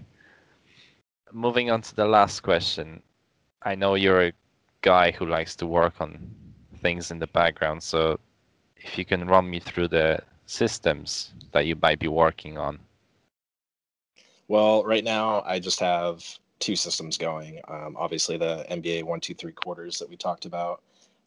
Moving 1.32 1.72
on 1.72 1.82
to 1.82 1.96
the 1.96 2.06
last 2.18 2.42
question, 2.42 3.02
I 3.64 3.76
know 3.76 3.96
you're 3.96 4.28
a 4.28 4.34
guy 4.82 5.12
who 5.12 5.26
likes 5.26 5.56
to 5.58 5.66
work 5.66 5.96
on 6.02 6.12
things 6.82 7.12
in 7.12 7.20
the 7.20 7.28
background, 7.28 7.82
so 7.82 8.20
if 8.76 8.98
you 8.98 9.06
can 9.06 9.28
run 9.34 9.50
me 9.50 9.60
through 9.60 9.88
the 9.88 10.20
systems 10.52 11.32
that 11.54 11.66
you 11.66 11.76
might 11.82 12.00
be 12.00 12.10
working 12.10 12.58
on. 12.58 12.78
Well, 14.48 14.84
right 14.84 15.04
now 15.04 15.44
I 15.46 15.60
just 15.60 15.80
have 15.80 16.24
two 16.60 16.76
systems 16.76 17.18
going. 17.18 17.62
Um, 17.70 17.96
obviously, 17.98 18.38
the 18.38 18.66
NBA 18.70 19.04
one, 19.04 19.22
two, 19.22 19.34
three 19.34 19.54
quarters 19.54 19.98
that 20.00 20.10
we 20.10 20.18
talked 20.18 20.46
about, 20.46 20.82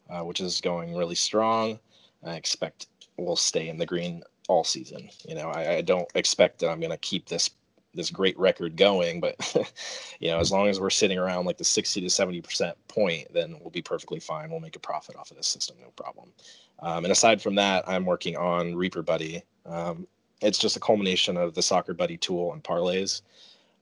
uh, 0.09 0.23
which 0.23 0.41
is 0.41 0.61
going 0.61 0.95
really 0.95 1.15
strong. 1.15 1.79
I 2.23 2.35
expect 2.35 2.87
we'll 3.17 3.35
stay 3.35 3.67
in 3.67 3.77
the 3.77 3.85
green 3.85 4.21
all 4.47 4.63
season. 4.63 5.09
You 5.27 5.35
know, 5.35 5.49
I, 5.49 5.77
I 5.77 5.81
don't 5.81 6.09
expect 6.13 6.59
that 6.59 6.69
I'm 6.69 6.79
going 6.79 6.91
to 6.91 6.97
keep 6.97 7.27
this 7.27 7.49
this 7.95 8.09
great 8.09 8.37
record 8.37 8.75
going, 8.75 9.19
but 9.19 9.35
you 10.19 10.29
know, 10.29 10.39
as 10.39 10.51
long 10.51 10.67
as 10.67 10.79
we're 10.79 10.89
sitting 10.89 11.17
around 11.17 11.45
like 11.45 11.57
the 11.57 11.63
60 11.63 12.01
to 12.01 12.09
70 12.09 12.41
percent 12.41 12.77
point, 12.87 13.27
then 13.33 13.57
we'll 13.59 13.71
be 13.71 13.81
perfectly 13.81 14.19
fine. 14.19 14.49
We'll 14.49 14.59
make 14.59 14.75
a 14.75 14.79
profit 14.79 15.15
off 15.15 15.31
of 15.31 15.37
this 15.37 15.47
system, 15.47 15.77
no 15.81 15.89
problem. 15.91 16.31
Um, 16.79 17.05
and 17.05 17.11
aside 17.11 17.41
from 17.41 17.55
that, 17.55 17.87
I'm 17.87 18.05
working 18.05 18.35
on 18.35 18.75
Reaper 18.75 19.01
Buddy. 19.01 19.43
Um, 19.65 20.07
it's 20.41 20.59
just 20.59 20.75
a 20.75 20.79
culmination 20.79 21.37
of 21.37 21.53
the 21.53 21.61
Soccer 21.61 21.93
Buddy 21.93 22.17
tool 22.17 22.53
and 22.53 22.63
parlays. 22.63 23.21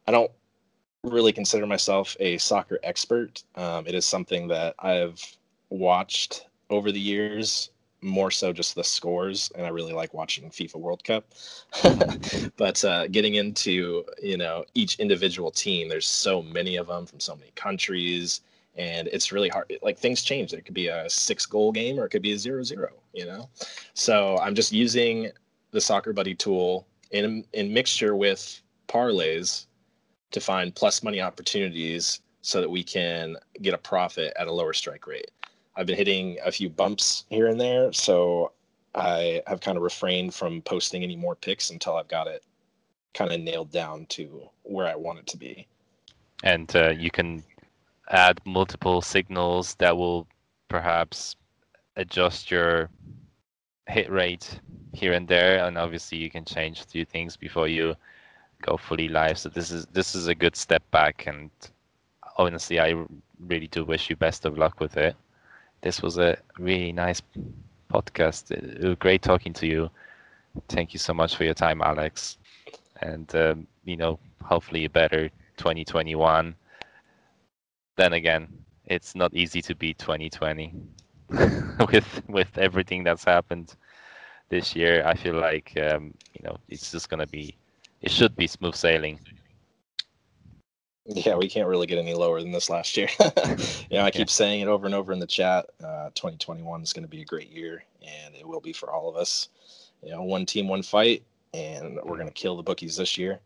I 0.08 0.12
don't 0.12 0.32
really 1.04 1.34
consider 1.34 1.66
myself 1.66 2.16
a 2.20 2.38
soccer 2.38 2.80
expert. 2.84 3.44
Um, 3.56 3.86
it 3.88 3.96
is 3.96 4.06
something 4.06 4.48
that 4.50 4.76
I've 4.80 5.22
watched 5.70 6.48
over 6.70 6.92
the 6.92 7.00
years 7.00 7.72
more 8.04 8.32
so 8.32 8.52
just 8.54 8.76
the 8.76 8.84
scores 8.84 9.52
and 9.56 9.66
i 9.66 9.70
really 9.70 9.94
like 9.94 10.14
watching 10.14 10.50
fifa 10.50 10.76
world 10.76 11.04
cup. 11.04 11.26
But 12.58 12.84
uh, 12.86 13.08
getting 13.08 13.36
into 13.36 14.04
you 14.22 14.38
know 14.38 14.66
each 14.74 15.00
individual 15.00 15.52
team 15.52 15.90
there's 15.90 16.08
so 16.08 16.42
many 16.42 16.76
of 16.76 16.88
them 16.88 17.06
from 17.06 17.20
so 17.20 17.36
many 17.36 17.52
countries 17.56 18.42
and 18.76 19.08
it's 19.10 19.32
really 19.32 19.50
hard 19.50 19.72
like 19.82 19.98
things 19.98 20.24
change. 20.24 20.54
It 20.54 20.66
could 20.66 20.74
be 20.74 20.88
a 20.88 21.10
six 21.10 21.46
goal 21.46 21.72
game 21.72 22.00
or 22.00 22.06
it 22.06 22.10
could 22.10 22.22
be 22.22 22.34
a 22.34 22.38
zero 22.38 22.64
zero 22.64 22.90
you 23.14 23.26
know? 23.26 23.50
So 23.94 24.38
i'm 24.40 24.56
just 24.56 24.72
using 24.72 25.32
the 25.72 25.82
soccer 25.82 26.14
buddy 26.14 26.36
tool 26.36 26.86
in 27.12 27.46
in 27.54 27.74
mixture 27.74 28.16
with 28.16 28.62
parlays 28.88 29.66
to 30.32 30.40
find 30.40 30.76
plus 30.76 31.04
money 31.04 31.22
opportunities 31.22 32.22
so 32.42 32.60
that 32.60 32.70
we 32.70 32.84
can 32.84 33.38
get 33.62 33.74
a 33.74 33.78
profit 33.78 34.34
at 34.38 34.48
a 34.48 34.52
lower 34.52 34.74
strike 34.74 35.08
rate 35.08 35.32
I've 35.76 35.88
been 35.88 35.98
hitting 35.98 36.38
a 36.46 36.52
few 36.52 36.70
bumps 36.70 37.26
here 37.30 37.48
and 37.48 37.60
there, 37.60 37.92
so 37.94 38.52
I 38.94 39.42
have 39.48 39.62
kind 39.62 39.78
of 39.78 39.84
refrained 39.84 40.34
from 40.34 40.62
posting 40.62 41.04
any 41.04 41.16
more 41.16 41.36
picks 41.36 41.72
until 41.72 41.96
I've 41.96 42.08
got 42.08 42.28
it 42.28 42.44
kind 43.14 43.32
of 43.32 43.40
nailed 43.42 43.72
down 43.72 44.06
to 44.08 44.50
where 44.64 44.88
I 44.88 44.96
want 44.96 45.20
it 45.20 45.28
to 45.28 45.38
be. 45.38 45.68
And 46.44 46.74
uh, 46.76 46.90
you 46.90 47.10
can 47.10 47.44
add 48.10 48.40
multiple 48.46 49.02
signals 49.02 49.76
that 49.76 49.96
will 49.96 50.28
perhaps 50.68 51.36
adjust 51.96 52.52
your 52.52 52.90
hit 53.88 54.12
rate 54.12 54.60
here 54.94 55.14
and 55.14 55.28
there, 55.28 55.66
and 55.66 55.78
obviously 55.78 56.20
you 56.20 56.30
can 56.30 56.46
change 56.46 56.82
a 56.82 56.86
few 56.86 57.06
things 57.06 57.36
before 57.36 57.68
you 57.68 57.96
go 58.62 58.78
fully 58.78 59.08
live. 59.08 59.40
So 59.40 59.50
this 59.50 59.72
is 59.72 59.88
this 59.88 60.14
is 60.14 60.28
a 60.28 60.36
good 60.36 60.56
step 60.56 60.84
back, 60.92 61.26
and 61.26 61.50
honestly, 62.38 62.80
I 62.80 62.94
really 63.40 63.68
do 63.68 63.84
wish 63.84 64.10
you 64.10 64.16
best 64.16 64.46
of 64.46 64.58
luck 64.58 64.80
with 64.80 64.98
it 64.98 65.16
this 65.84 66.02
was 66.02 66.18
a 66.18 66.38
really 66.60 66.92
nice 66.94 67.22
podcast. 67.92 68.52
It 68.52 68.84
was 68.84 68.98
great 69.00 69.22
talking 69.22 69.54
to 69.54 69.68
you. 69.68 69.92
Thank 70.70 70.94
you 70.94 71.00
so 71.00 71.14
much 71.14 71.36
for 71.36 71.44
your 71.46 71.54
time, 71.54 71.82
Alex. 71.82 72.38
And 73.02 73.34
um, 73.36 73.68
you 73.86 73.98
know, 73.98 74.20
hopefully 74.44 74.86
a 74.86 74.90
better 74.90 75.30
2021. 75.58 76.56
Then 77.98 78.14
again, 78.14 78.48
it's 78.86 79.16
not 79.16 79.34
easy 79.34 79.62
to 79.64 79.76
beat 79.76 80.00
2020 80.00 80.74
with 81.92 82.22
with 82.30 82.58
everything 82.58 83.04
that's 83.04 83.24
happened 83.26 83.76
this 84.50 84.76
year. 84.76 85.04
I 85.06 85.16
feel 85.16 85.36
like 85.36 85.74
um, 85.82 86.14
you 86.34 86.42
know 86.44 86.58
it's 86.70 86.92
just 86.92 87.10
gonna 87.10 87.28
be, 87.28 87.56
it 88.02 88.12
should 88.12 88.36
be 88.36 88.48
smooth 88.48 88.76
sailing. 88.76 89.20
Yeah, 91.06 91.36
we 91.36 91.50
can't 91.50 91.68
really 91.68 91.88
get 91.88 91.98
any 91.98 92.14
lower 92.14 92.42
than 92.42 92.52
this 92.52 92.70
last 92.70 92.96
year. 92.96 93.10
you 93.90 93.98
know, 93.98 94.06
I 94.06 94.12
keep 94.12 94.30
saying 94.30 94.62
it 94.62 94.68
over 94.70 94.86
and 94.86 94.96
over 94.96 95.12
in 95.12 95.20
the 95.20 95.28
chat. 95.28 95.66
Uh, 95.84 96.10
2021 96.16 96.82
is 96.82 96.94
going 96.94 97.04
to 97.04 97.10
be 97.10 97.22
a 97.22 97.26
great 97.26 97.52
year, 97.52 97.84
and 98.02 98.34
it 98.36 98.48
will 98.48 98.62
be 98.62 98.72
for 98.72 98.92
all 98.92 99.10
of 99.10 99.18
us. 99.18 99.50
You 100.02 100.12
know, 100.12 100.24
one 100.24 100.46
team, 100.46 100.70
one 100.70 100.82
fight, 100.82 101.24
and 101.54 102.00
we're 102.04 102.16
going 102.16 102.28
to 102.28 102.34
kill 102.34 102.56
the 102.56 102.64
bookies 102.64 102.96
this 102.96 103.18
year. 103.18 103.42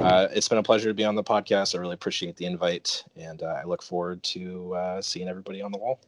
Uh, 0.00 0.26
it's 0.32 0.48
been 0.48 0.58
a 0.58 0.62
pleasure 0.62 0.88
to 0.88 0.94
be 0.94 1.04
on 1.04 1.14
the 1.14 1.22
podcast. 1.22 1.76
I 1.76 1.78
really 1.78 1.94
appreciate 1.94 2.36
the 2.36 2.46
invite, 2.46 3.04
and 3.16 3.42
uh, 3.42 3.60
I 3.62 3.64
look 3.64 3.82
forward 3.82 4.22
to 4.24 4.74
uh, 4.74 5.02
seeing 5.02 5.28
everybody 5.28 5.62
on 5.62 5.70
the 5.70 5.78
wall. 5.78 6.00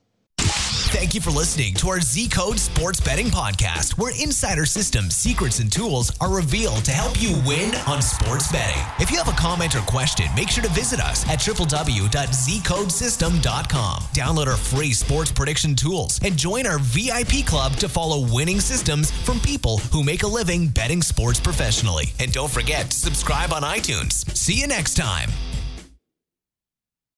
Thank 0.90 1.14
you 1.14 1.20
for 1.20 1.30
listening 1.30 1.74
to 1.74 1.90
our 1.90 1.98
Zcode 1.98 2.58
Sports 2.58 2.98
Betting 2.98 3.26
Podcast, 3.26 3.98
where 3.98 4.10
insider 4.18 4.64
systems, 4.64 5.14
secrets, 5.14 5.58
and 5.58 5.70
tools 5.70 6.10
are 6.18 6.34
revealed 6.34 6.82
to 6.86 6.92
help 6.92 7.20
you 7.20 7.36
win 7.46 7.74
on 7.86 8.00
sports 8.00 8.50
betting. 8.50 8.82
If 8.98 9.10
you 9.10 9.18
have 9.18 9.28
a 9.28 9.32
comment 9.32 9.76
or 9.76 9.80
question, 9.80 10.28
make 10.34 10.48
sure 10.48 10.64
to 10.64 10.70
visit 10.70 10.98
us 10.98 11.28
at 11.28 11.40
www.zcodesystem.com. 11.40 14.02
Download 14.14 14.46
our 14.46 14.56
free 14.56 14.94
sports 14.94 15.30
prediction 15.30 15.76
tools 15.76 16.18
and 16.24 16.38
join 16.38 16.66
our 16.66 16.78
VIP 16.78 17.44
club 17.44 17.76
to 17.76 17.88
follow 17.88 18.26
winning 18.32 18.58
systems 18.58 19.10
from 19.10 19.40
people 19.40 19.76
who 19.92 20.02
make 20.02 20.22
a 20.22 20.26
living 20.26 20.68
betting 20.68 21.02
sports 21.02 21.38
professionally. 21.38 22.14
And 22.18 22.32
don't 22.32 22.50
forget 22.50 22.90
to 22.90 22.96
subscribe 22.96 23.52
on 23.52 23.62
iTunes. 23.62 24.34
See 24.34 24.54
you 24.54 24.66
next 24.66 24.94
time. 24.94 25.28